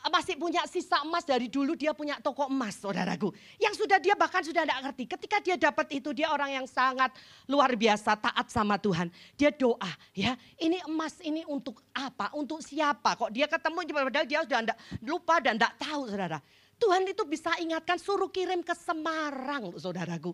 [0.07, 3.35] masih punya sisa emas dari dulu dia punya toko emas saudaraku.
[3.59, 5.05] Yang sudah dia bahkan sudah tidak ngerti.
[5.11, 7.11] Ketika dia dapat itu dia orang yang sangat
[7.51, 9.11] luar biasa taat sama Tuhan.
[9.35, 12.31] Dia doa ya ini emas ini untuk apa?
[12.39, 13.19] Untuk siapa?
[13.19, 16.39] Kok dia ketemu padahal dia sudah tidak lupa dan tidak tahu saudara.
[16.79, 20.31] Tuhan itu bisa ingatkan suruh kirim ke Semarang saudaraku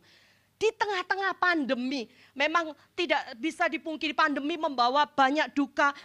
[0.60, 2.04] di tengah-tengah pandemi.
[2.36, 5.96] Memang tidak bisa dipungkiri pandemi membawa banyak duka,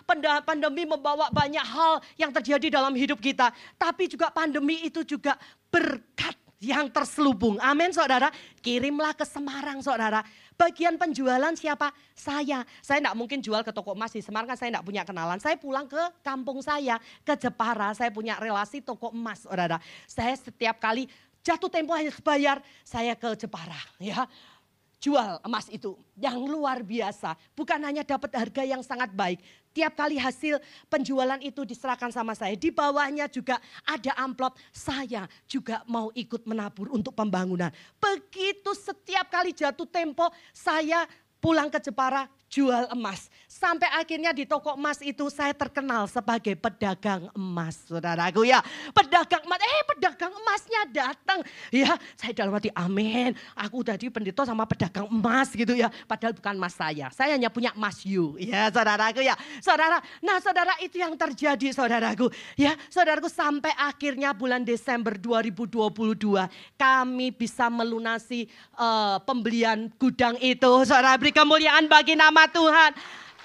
[0.47, 3.51] pandemi membawa banyak hal yang terjadi dalam hidup kita.
[3.75, 5.35] Tapi juga pandemi itu juga
[5.67, 7.59] berkat yang terselubung.
[7.59, 8.31] Amin saudara.
[8.63, 10.23] Kirimlah ke Semarang saudara.
[10.55, 11.91] Bagian penjualan siapa?
[12.15, 12.63] Saya.
[12.79, 15.37] Saya tidak mungkin jual ke toko emas di Semarang kan saya tidak punya kenalan.
[15.37, 16.95] Saya pulang ke kampung saya,
[17.27, 17.91] ke Jepara.
[17.91, 19.83] Saya punya relasi toko emas saudara.
[20.07, 21.11] Saya setiap kali
[21.45, 23.77] jatuh tempo hanya bayar, saya ke Jepara.
[24.01, 24.25] Ya,
[24.97, 27.37] jual emas itu yang luar biasa.
[27.53, 29.37] Bukan hanya dapat harga yang sangat baik.
[29.75, 30.57] Tiap kali hasil
[30.89, 32.57] penjualan itu diserahkan sama saya.
[32.57, 34.57] Di bawahnya juga ada amplop.
[34.73, 37.69] Saya juga mau ikut menabur untuk pembangunan.
[38.01, 41.05] Begitu setiap kali jatuh tempo saya
[41.39, 43.27] pulang ke Jepara jual emas.
[43.51, 48.63] Sampai akhirnya di toko emas itu saya terkenal sebagai pedagang emas, saudaraku ya.
[48.95, 51.39] Pedagang emas, eh pedagang emasnya datang.
[51.67, 53.35] Ya, saya dalam hati amin.
[53.59, 55.91] Aku tadi pendeta sama pedagang emas gitu ya.
[56.07, 57.11] Padahal bukan emas saya.
[57.11, 58.39] Saya hanya punya emas you.
[58.39, 59.35] Ya, saudaraku ya.
[59.59, 62.29] Saudara, nah saudara itu yang terjadi saudaraku.
[62.55, 65.91] Ya, saudaraku sampai akhirnya bulan Desember 2022
[66.77, 70.71] kami bisa melunasi uh, pembelian gudang itu.
[70.85, 72.95] Saudara kemuliaan bagi nama Tuhan.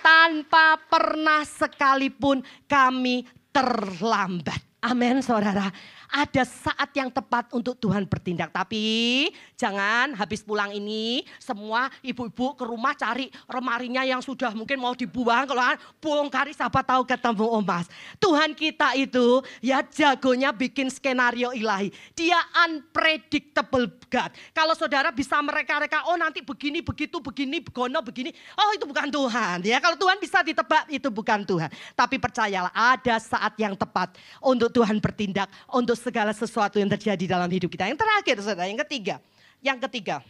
[0.01, 4.63] Tanpa pernah sekalipun kami terlambat.
[4.81, 5.69] Amin saudara
[6.11, 8.51] ada saat yang tepat untuk Tuhan bertindak.
[8.51, 14.93] Tapi jangan habis pulang ini semua ibu-ibu ke rumah cari remarinya yang sudah mungkin mau
[14.99, 15.47] dibuang.
[15.47, 15.63] Kalau
[16.03, 17.87] bongkari siapa tahu ketemu emas.
[18.19, 21.95] Tuhan kita itu ya jagonya bikin skenario ilahi.
[22.19, 24.35] Dia unpredictable God.
[24.51, 28.35] Kalau saudara bisa mereka-reka, oh nanti begini, begitu, begini, begono, begini.
[28.59, 29.63] Oh itu bukan Tuhan.
[29.63, 31.71] Ya kalau Tuhan bisa ditebak itu bukan Tuhan.
[31.95, 35.47] Tapi percayalah ada saat yang tepat untuk Tuhan bertindak.
[35.71, 37.85] Untuk segala sesuatu yang terjadi dalam hidup kita.
[37.85, 39.21] Yang terakhir, saudara, yang ketiga.
[39.61, 40.25] Yang ketiga,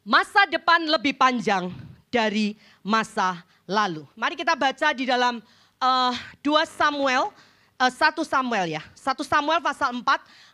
[0.00, 1.68] masa depan lebih panjang
[2.08, 4.08] dari masa lalu.
[4.16, 5.44] Mari kita baca di dalam
[5.80, 7.28] uh, eh, 2 Samuel,
[7.76, 8.82] uh, 1 Samuel ya.
[8.96, 10.04] 1 Samuel pasal 4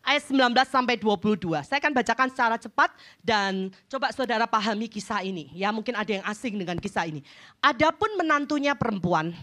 [0.03, 1.67] ayat 19 sampai 22.
[1.67, 2.91] Saya akan bacakan secara cepat
[3.23, 5.51] dan coba saudara pahami kisah ini.
[5.55, 7.21] Ya mungkin ada yang asing dengan kisah ini.
[7.63, 9.35] Adapun menantunya perempuan,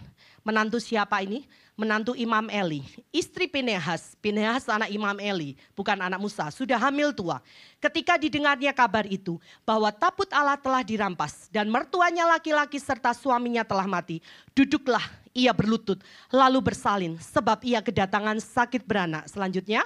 [0.43, 1.47] menantu siapa ini?
[1.77, 2.81] Menantu Imam Eli.
[3.13, 7.39] Istri Pinehas, Pinehas anak Imam Eli, bukan anak Musa, sudah hamil tua.
[7.77, 13.85] Ketika didengarnya kabar itu, bahwa tabut Allah telah dirampas dan mertuanya laki-laki serta suaminya telah
[13.85, 14.17] mati,
[14.57, 15.05] duduklah
[15.37, 16.01] ia berlutut,
[16.33, 19.29] lalu bersalin, sebab ia kedatangan sakit beranak.
[19.29, 19.85] Selanjutnya,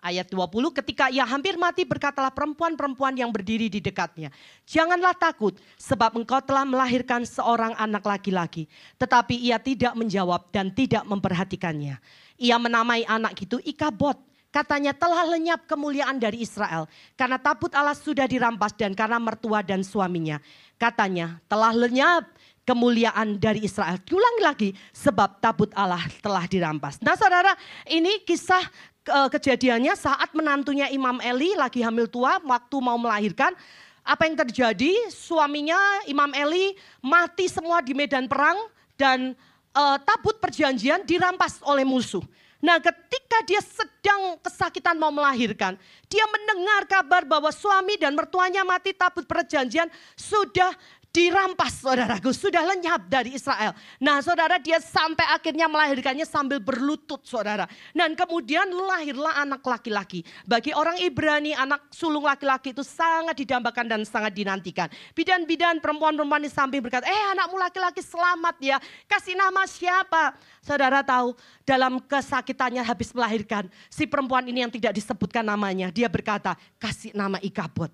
[0.00, 4.32] Ayat 20, ketika ia hampir mati berkatalah perempuan-perempuan yang berdiri di dekatnya.
[4.64, 8.64] Janganlah takut sebab engkau telah melahirkan seorang anak laki-laki.
[8.96, 12.00] Tetapi ia tidak menjawab dan tidak memperhatikannya.
[12.40, 14.16] Ia menamai anak itu Ikabot.
[14.50, 16.90] Katanya telah lenyap kemuliaan dari Israel.
[17.14, 20.42] Karena tabut Allah sudah dirampas dan karena mertua dan suaminya.
[20.74, 22.26] Katanya telah lenyap
[22.66, 23.98] kemuliaan dari Israel.
[24.02, 27.02] Diulangi lagi sebab tabut Allah telah dirampas.
[27.02, 27.54] Nah saudara
[27.90, 28.62] ini kisah
[29.30, 33.52] kejadiannya saat menantunya Imam Eli lagi hamil tua waktu mau melahirkan.
[34.00, 35.12] Apa yang terjadi?
[35.12, 35.76] Suaminya
[36.08, 36.72] Imam Eli
[37.04, 38.56] mati semua di medan perang
[38.96, 39.36] dan
[39.76, 42.24] eh, tabut perjanjian dirampas oleh musuh.
[42.60, 45.80] Nah ketika dia sedang kesakitan mau melahirkan,
[46.12, 50.68] dia mendengar kabar bahwa suami dan mertuanya mati tabut perjanjian sudah
[51.10, 53.74] dirampas saudaraku, sudah lenyap dari Israel.
[53.98, 57.66] Nah saudara dia sampai akhirnya melahirkannya sambil berlutut saudara.
[57.90, 60.22] Dan kemudian lahirlah anak laki-laki.
[60.46, 64.86] Bagi orang Ibrani anak sulung laki-laki itu sangat didambakan dan sangat dinantikan.
[65.12, 68.76] Bidan-bidan perempuan-perempuan di samping berkata, eh anakmu laki-laki selamat ya.
[69.10, 70.38] Kasih nama siapa?
[70.62, 71.34] Saudara tahu
[71.66, 73.66] dalam kesakitannya habis melahirkan.
[73.90, 75.90] Si perempuan ini yang tidak disebutkan namanya.
[75.90, 77.90] Dia berkata kasih nama Ikabot.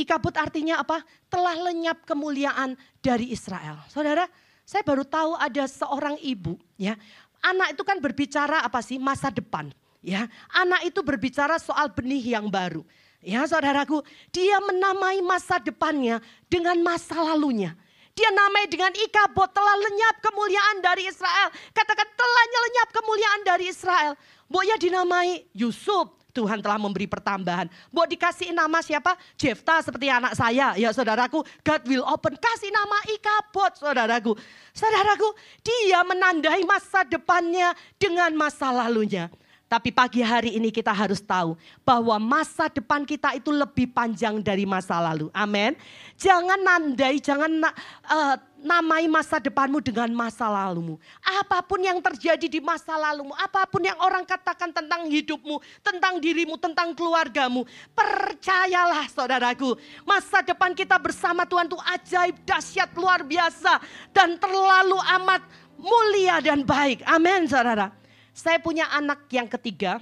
[0.00, 1.04] Ikabut artinya apa?
[1.28, 2.72] Telah lenyap kemuliaan
[3.04, 3.84] dari Israel.
[3.92, 4.24] Saudara,
[4.64, 6.96] saya baru tahu ada seorang ibu ya.
[7.44, 8.96] Anak itu kan berbicara apa sih?
[8.96, 9.68] Masa depan.
[10.00, 12.80] Ya, anak itu berbicara soal benih yang baru.
[13.20, 14.00] Ya, saudaraku,
[14.32, 17.76] dia menamai masa depannya dengan masa lalunya.
[18.16, 21.52] Dia namai dengan Ikabot telah lenyap kemuliaan dari Israel.
[21.76, 24.12] Katakan telah lenyap kemuliaan dari Israel.
[24.48, 27.66] Boya dinamai Yusuf, Tuhan telah memberi pertambahan.
[27.90, 29.18] Buat dikasih nama siapa?
[29.34, 30.74] Jefta seperti anak saya.
[30.78, 32.38] Ya saudaraku, God will open.
[32.38, 34.32] Kasih nama Ikabot saudaraku.
[34.70, 35.28] Saudaraku,
[35.60, 39.28] dia menandai masa depannya dengan masa lalunya.
[39.70, 41.54] Tapi pagi hari ini kita harus tahu
[41.86, 45.30] bahwa masa depan kita itu lebih panjang dari masa lalu.
[45.30, 45.78] Amin.
[46.18, 47.70] Jangan nandai, jangan
[48.10, 50.98] uh, namai masa depanmu dengan masa lalumu.
[51.22, 56.18] Apa pun yang terjadi di masa lalumu, apa pun yang orang katakan tentang hidupmu, tentang
[56.18, 57.62] dirimu, tentang keluargamu,
[57.94, 63.78] percayalah saudaraku, masa depan kita bersama Tuhan itu ajaib, dahsyat, luar biasa
[64.10, 65.46] dan terlalu amat
[65.78, 67.06] mulia dan baik.
[67.06, 67.99] Amin, saudara.
[68.30, 69.98] Saya punya anak yang ketiga,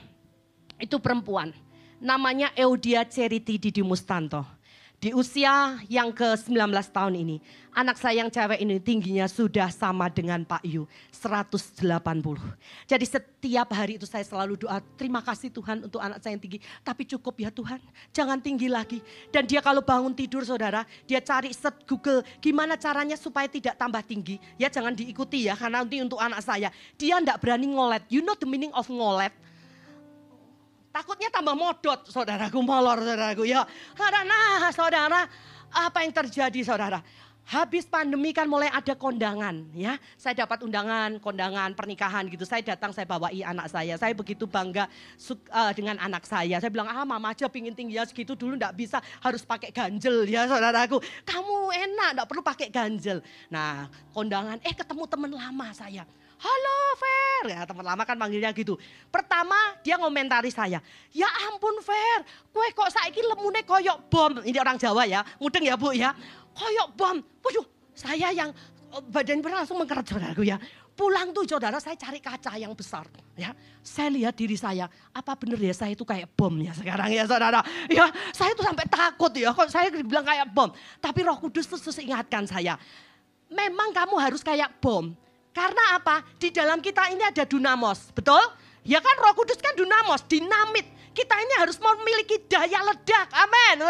[0.79, 1.51] itu perempuan.
[1.99, 4.58] Namanya Eudia Ceriti Didi Mustanto.
[4.99, 7.39] Di usia yang ke-19 tahun ini,
[7.71, 11.87] anak saya yang cewek ini tingginya sudah sama dengan Pak Yu, 180.
[12.83, 16.59] Jadi setiap hari itu saya selalu doa, terima kasih Tuhan untuk anak saya yang tinggi.
[16.83, 17.79] Tapi cukup ya Tuhan,
[18.11, 18.99] jangan tinggi lagi.
[19.31, 24.03] Dan dia kalau bangun tidur saudara, dia cari set Google, gimana caranya supaya tidak tambah
[24.03, 24.43] tinggi.
[24.59, 26.75] Ya jangan diikuti ya, karena nanti untuk anak saya.
[26.99, 28.03] Dia tidak berani ngolet.
[28.11, 29.31] You know the meaning of ngolet?
[30.89, 33.45] Takutnya tambah modot, saudaraku, molor, saudaraku.
[33.45, 33.63] Ya,
[33.99, 35.29] nah, saudara,
[35.69, 37.05] apa yang terjadi, saudara?
[37.49, 39.97] Habis pandemi kan mulai ada kondangan ya.
[40.21, 42.45] Saya dapat undangan, kondangan, pernikahan gitu.
[42.45, 43.97] Saya datang, saya bawai anak saya.
[43.97, 46.61] Saya begitu bangga uh, dengan anak saya.
[46.61, 49.01] Saya bilang, ah mama aja pingin tinggi ya segitu dulu enggak bisa.
[49.25, 51.01] Harus pakai ganjel ya saudaraku.
[51.25, 53.25] Kamu enak, enggak perlu pakai ganjel.
[53.49, 56.05] Nah kondangan, eh ketemu teman lama saya.
[56.39, 58.79] Halo Fer, ya teman lama kan manggilnya gitu.
[59.11, 60.79] Pertama dia ngomentari saya,
[61.11, 62.23] ya ampun Fer,
[62.55, 64.33] kue kok saiki lemune koyok bom.
[64.47, 66.15] Ini orang Jawa ya, mudeng ya bu ya.
[66.55, 68.55] Koyok bom, waduh saya yang
[68.95, 70.63] oh, badan pernah langsung mengkeret saudaraku ya.
[70.95, 73.51] Pulang tuh saudara saya cari kaca yang besar ya.
[73.83, 77.67] Saya lihat diri saya, apa benar ya saya itu kayak bom ya sekarang ya saudara.
[77.91, 80.71] Ya saya tuh sampai takut ya, kok saya dibilang kayak bom.
[81.03, 82.79] Tapi roh kudus terus ingatkan saya,
[83.51, 85.19] memang kamu harus kayak bom
[85.59, 86.23] karena apa?
[86.39, 88.39] Di dalam kita ini ada dunamos, betul?
[88.87, 90.87] Ya kan roh kudus kan dunamos, dinamit.
[91.11, 93.83] Kita ini harus memiliki daya ledak, amin.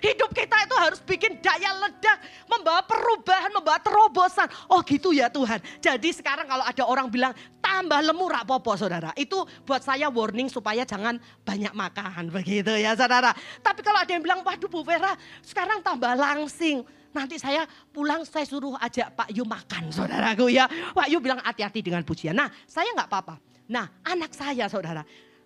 [0.00, 4.48] Hidup kita itu harus bikin daya ledak, membawa perubahan, membawa terobosan.
[4.64, 5.60] Oh gitu ya Tuhan.
[5.76, 9.12] Jadi sekarang kalau ada orang bilang tambah lemur popo saudara.
[9.12, 13.36] Itu buat saya warning supaya jangan banyak makan begitu ya saudara.
[13.60, 15.12] Tapi kalau ada yang bilang, waduh Bu Vera
[15.44, 16.80] sekarang tambah langsing
[17.10, 20.66] nanti saya pulang saya suruh ajak Pak Yu makan saudaraku ya.
[20.68, 22.34] Pak Yu bilang hati-hati dengan pujian.
[22.34, 23.34] Nah saya nggak apa-apa.
[23.70, 25.02] Nah anak saya saudara.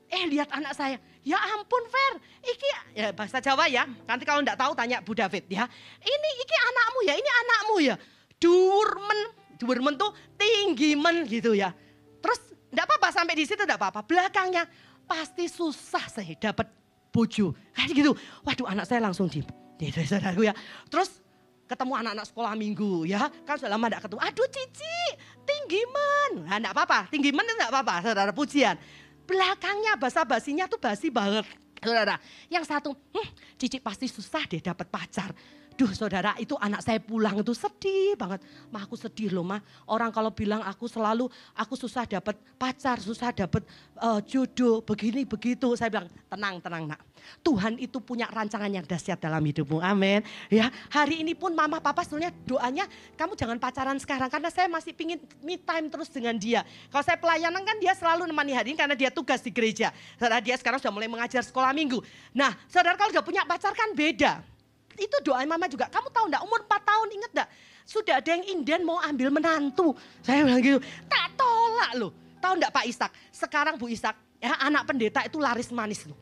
[0.08, 1.00] Eh lihat anak saya.
[1.24, 2.20] Ya ampun Fer.
[2.44, 2.68] Iki
[3.00, 3.88] ya bahasa Jawa ya.
[4.04, 5.64] Nanti kalau nggak tahu tanya Bu David ya.
[6.00, 7.14] Ini iki anakmu ya.
[7.16, 7.94] Ini anakmu ya.
[8.36, 9.20] Durmen.
[9.56, 11.72] Durmen tuh tinggi men gitu ya.
[12.20, 14.00] Terus nggak apa-apa sampai di situ nggak apa-apa.
[14.04, 14.68] Belakangnya
[15.08, 16.68] pasti susah saya dapat
[17.08, 17.56] bojo.
[17.72, 18.12] Kayak gitu.
[18.44, 19.40] Waduh anak saya langsung di
[19.74, 20.54] Gitu saudaraku ya.
[20.86, 21.23] Terus
[21.64, 23.28] ketemu anak-anak sekolah minggu ya.
[23.48, 24.20] Kan sudah lama tidak ketemu.
[24.20, 24.98] Aduh cici
[25.44, 26.32] tinggi men.
[26.44, 26.98] Nah enggak apa-apa.
[27.08, 28.76] Tinggi itu enggak apa-apa saudara pujian.
[29.24, 31.48] Belakangnya bahasa basinya tuh basi banget
[31.80, 32.20] saudara.
[32.52, 35.32] Yang satu hm, cici pasti susah deh dapat pacar
[35.74, 38.46] Duh saudara itu anak saya pulang itu sedih banget.
[38.70, 39.58] Mah aku sedih loh mah.
[39.90, 43.66] Orang kalau bilang aku selalu aku susah dapat pacar, susah dapat
[43.98, 45.74] uh, jodoh, begini begitu.
[45.74, 47.02] Saya bilang tenang tenang nak.
[47.42, 49.82] Tuhan itu punya rancangan yang dahsyat dalam hidupmu.
[49.82, 50.22] Amin.
[50.46, 52.84] Ya, hari ini pun mama papa sebenarnya doanya
[53.18, 56.62] kamu jangan pacaran sekarang karena saya masih pingin me time terus dengan dia.
[56.86, 59.90] Kalau saya pelayanan kan dia selalu nemani hari ini karena dia tugas di gereja.
[60.22, 61.98] Saudara dia sekarang sudah mulai mengajar sekolah minggu.
[62.30, 64.53] Nah, saudara kalau udah punya pacar kan beda
[64.98, 65.90] itu doa mama juga.
[65.90, 67.48] Kamu tahu enggak umur 4 tahun inget enggak?
[67.84, 69.92] Sudah ada yang inden mau ambil menantu.
[70.24, 72.12] Saya bilang gitu, tak tolak loh.
[72.40, 73.10] Tahu enggak Pak Ishak?
[73.28, 76.16] Sekarang Bu Ishak, ya anak pendeta itu laris manis loh.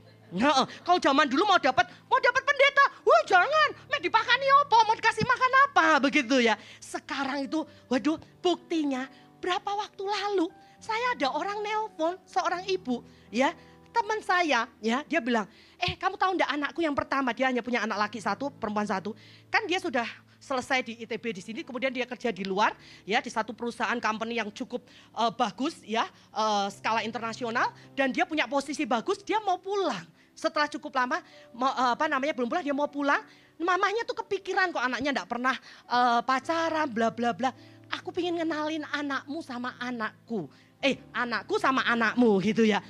[0.80, 5.24] Kalau zaman dulu mau dapat mau dapat pendeta, wah jangan, mau dipakani apa, mau dikasih
[5.28, 6.56] makan apa, begitu ya.
[6.80, 7.60] Sekarang itu,
[7.92, 9.12] waduh, buktinya
[9.44, 10.48] berapa waktu lalu
[10.80, 13.52] saya ada orang nelpon seorang ibu, ya
[13.92, 15.44] teman saya ya dia bilang,
[15.76, 19.12] eh kamu tahu enggak anakku yang pertama dia hanya punya anak laki satu, perempuan satu.
[19.52, 20.08] Kan dia sudah
[20.42, 22.74] selesai di ITB di sini, kemudian dia kerja di luar
[23.06, 24.82] ya di satu perusahaan company yang cukup
[25.14, 26.02] uh, bagus ya
[26.34, 30.02] uh, skala internasional dan dia punya posisi bagus, dia mau pulang.
[30.34, 31.22] Setelah cukup lama
[31.54, 33.22] mau, uh, apa namanya belum pulang dia mau pulang,
[33.60, 35.54] mamanya tuh kepikiran kok anaknya enggak pernah
[35.86, 37.54] uh, pacaran bla bla bla.
[37.92, 40.50] Aku pengen ngenalin anakmu sama anakku.
[40.82, 42.82] Eh, anakku sama anakmu gitu ya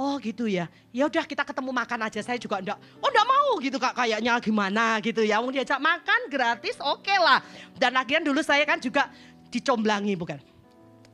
[0.00, 0.64] Oh gitu ya.
[0.96, 2.24] Ya udah kita ketemu makan aja.
[2.24, 5.44] Saya juga enggak, oh enggak mau gitu kak kayaknya gimana gitu ya.
[5.44, 7.44] Mau diajak makan gratis oke okay lah.
[7.76, 9.12] Dan akhirnya dulu saya kan juga
[9.52, 10.40] dicomblangi bukan.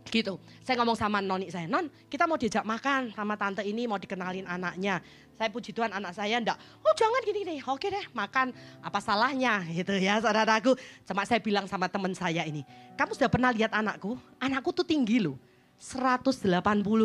[0.07, 0.39] Gitu.
[0.63, 4.47] Saya ngomong sama noni saya, non kita mau diajak makan sama tante ini mau dikenalin
[4.47, 5.03] anaknya.
[5.35, 8.55] Saya puji Tuhan anak saya enggak, oh jangan gini nih, oke deh makan
[8.87, 10.79] apa salahnya gitu ya saudaraku.
[11.03, 12.63] Cuma saya bilang sama teman saya ini,
[12.95, 14.15] kamu sudah pernah lihat anakku?
[14.39, 15.37] Anakku tuh tinggi loh
[15.77, 16.57] 180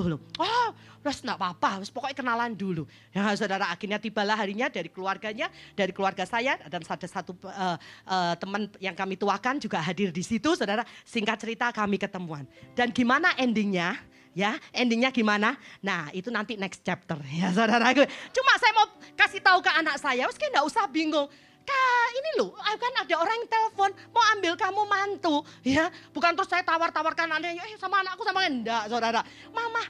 [0.08, 0.22] loh.
[0.40, 0.70] Oh,
[1.02, 2.86] terus enggak apa-apa, pokoknya kenalan dulu.
[3.12, 8.34] Ya saudara, akhirnya tibalah harinya dari keluarganya, dari keluarga saya, dan ada satu uh, uh,
[8.38, 10.86] teman yang kami tuakan juga hadir di situ, saudara.
[11.04, 12.46] Singkat cerita kami ketemuan.
[12.78, 13.98] Dan gimana endingnya?
[14.32, 15.60] Ya, endingnya gimana?
[15.84, 17.92] Nah, itu nanti next chapter ya saudara.
[18.32, 18.88] Cuma saya mau
[19.20, 21.28] kasih tahu ke anak saya, wes enggak usah bingung.
[21.62, 25.94] Kak, ini loh, kan ada orang yang telepon mau ambil kamu mantu, ya.
[26.10, 29.22] Bukan terus saya tawar-tawarkan anaknya, eh sama anakku sama enggak, saudara.
[29.54, 29.86] Mama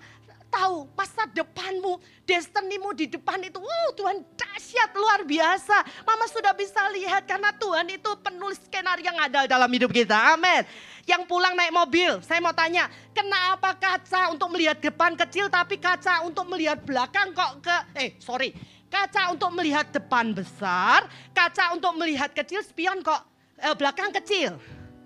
[0.51, 1.97] tahu masa depanmu,
[2.27, 6.03] destinimu di depan itu, wow Tuhan dahsyat luar biasa.
[6.03, 10.35] Mama sudah bisa lihat karena Tuhan itu penulis skenario yang ada dalam hidup kita.
[10.35, 10.67] Amin.
[11.07, 16.21] Yang pulang naik mobil, saya mau tanya, kenapa kaca untuk melihat depan kecil tapi kaca
[16.27, 18.53] untuk melihat belakang kok ke, eh sorry,
[18.91, 23.23] Kaca untuk melihat depan besar, kaca untuk melihat kecil, spion kok
[23.55, 24.59] eh, belakang kecil.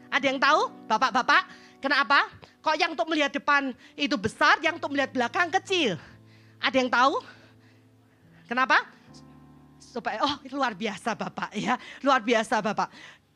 [0.09, 1.45] Ada yang tahu, bapak-bapak?
[1.77, 2.25] Kenapa?
[2.65, 6.01] Kok yang untuk melihat depan itu besar, yang untuk melihat belakang kecil?
[6.57, 7.21] Ada yang tahu?
[8.49, 8.89] Kenapa?
[9.77, 12.89] Supaya, oh luar biasa Bapak ya, luar biasa Bapak.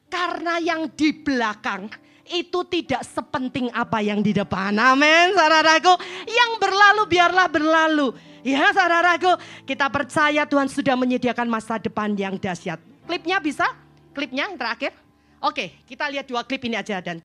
[0.09, 1.93] Karena yang di belakang
[2.25, 4.73] itu tidak sepenting apa yang di depan.
[4.81, 5.93] Amin, saudaraku.
[6.25, 8.07] Yang berlalu biarlah berlalu.
[8.41, 9.37] Ya saudaraku,
[9.69, 12.81] kita percaya Tuhan sudah menyediakan masa depan yang dahsyat.
[13.05, 13.77] Klipnya bisa?
[14.09, 14.93] Klipnya yang terakhir?
[15.39, 17.15] Oke, kita lihat dua klip ini aja dan